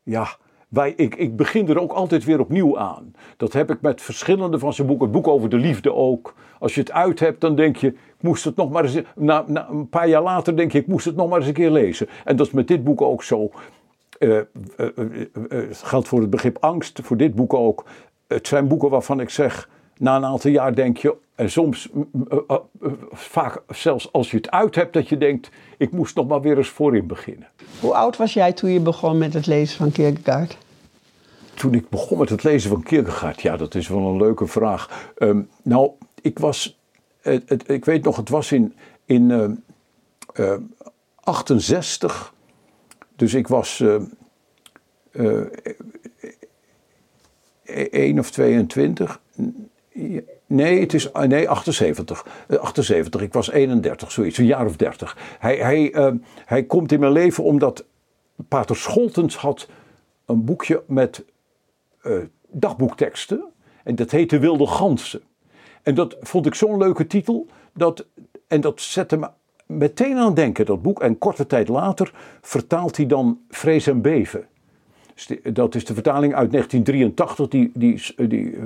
[0.03, 0.28] ja,
[0.67, 3.13] wij, ik, ik begin er ook altijd weer opnieuw aan.
[3.38, 5.05] Dat heb ik met verschillende van zijn boeken.
[5.05, 6.34] Het boek over de liefde ook.
[6.59, 9.01] Als je het uit hebt, dan denk je, ik moest het nog maar eens.
[9.15, 11.53] Na, na, een paar jaar later denk je, ik moest het nog maar eens een
[11.53, 12.07] keer lezen.
[12.26, 13.51] En dat is met dit boek ook zo.
[14.20, 14.39] Uh,
[14.78, 17.86] uh, geldt voor het begrip angst, voor dit boek ook.
[18.28, 21.89] Het zijn boeken waarvan ik zeg, na een aantal jaar denk je, en soms
[23.11, 26.57] vaak zelfs als je het uit hebt, dat je denkt, ik moest nog maar weer
[26.57, 27.47] eens voorin beginnen.
[27.80, 30.57] Hoe oud was jij toen je begon met het lezen van Kierkegaard?
[31.53, 35.11] Toen ik begon met het lezen van Kierkegaard, ja, dat is wel een leuke vraag.
[35.18, 35.89] Um, nou,
[36.22, 36.76] ik was,
[37.65, 38.73] ik weet nog, het was in,
[39.05, 39.49] in uh,
[40.34, 40.57] uh,
[41.15, 42.34] 68.
[43.15, 44.01] Dus ik was uh,
[47.63, 49.21] 1 of 22.
[50.45, 52.25] Nee, het is nee, 78.
[52.59, 53.21] 78.
[53.21, 55.17] Ik was 31, zoiets, een jaar of 30.
[55.39, 55.93] Hij, hij,
[56.45, 57.86] hij komt in mijn leven omdat
[58.47, 59.69] Pater Scholtens had
[60.25, 61.25] een boekje met
[62.47, 63.45] dagboekteksten.
[63.84, 65.21] En dat heette Wilde Gansen.
[65.88, 67.48] En dat vond ik zo'n leuke titel.
[67.74, 68.06] Dat,
[68.48, 69.30] en dat zette me
[69.66, 71.02] meteen aan het denken, dat boek.
[71.02, 74.46] En korte tijd later vertaalt hij dan Vrees en Beven.
[75.44, 78.64] Dat is de vertaling uit 1983 die, die, die uh,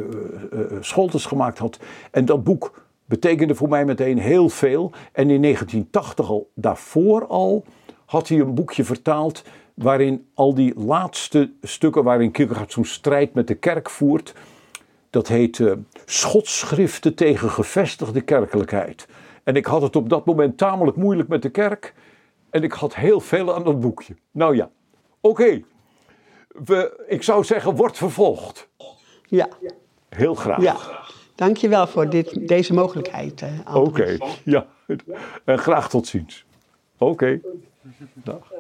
[0.54, 1.80] uh, Scholtes gemaakt had.
[2.12, 4.92] En dat boek betekende voor mij meteen heel veel.
[5.12, 7.64] En in 1980 al, daarvoor al,
[8.06, 9.44] had hij een boekje vertaald
[9.74, 14.34] waarin al die laatste stukken waarin Kierkegaard zo'n strijd met de kerk voert.
[15.12, 15.74] Dat heet uh,
[16.06, 19.08] Schotschriften tegen gevestigde kerkelijkheid.
[19.44, 21.94] En ik had het op dat moment tamelijk moeilijk met de kerk.
[22.50, 24.16] En ik had heel veel aan dat boekje.
[24.32, 24.70] Nou ja,
[25.22, 25.62] oké
[26.54, 28.68] we, ik zou zeggen, wordt vervolgd.
[29.28, 29.50] Ja.
[30.10, 30.62] Heel graag.
[30.62, 30.78] Ja.
[31.36, 33.42] Dankjewel voor dit, deze mogelijkheid.
[33.42, 34.20] Uh, Oké, okay.
[34.44, 34.68] ja.
[35.44, 36.46] En graag tot ziens.
[36.98, 37.12] Oké.
[37.12, 37.42] Okay.
[38.14, 38.52] Dag.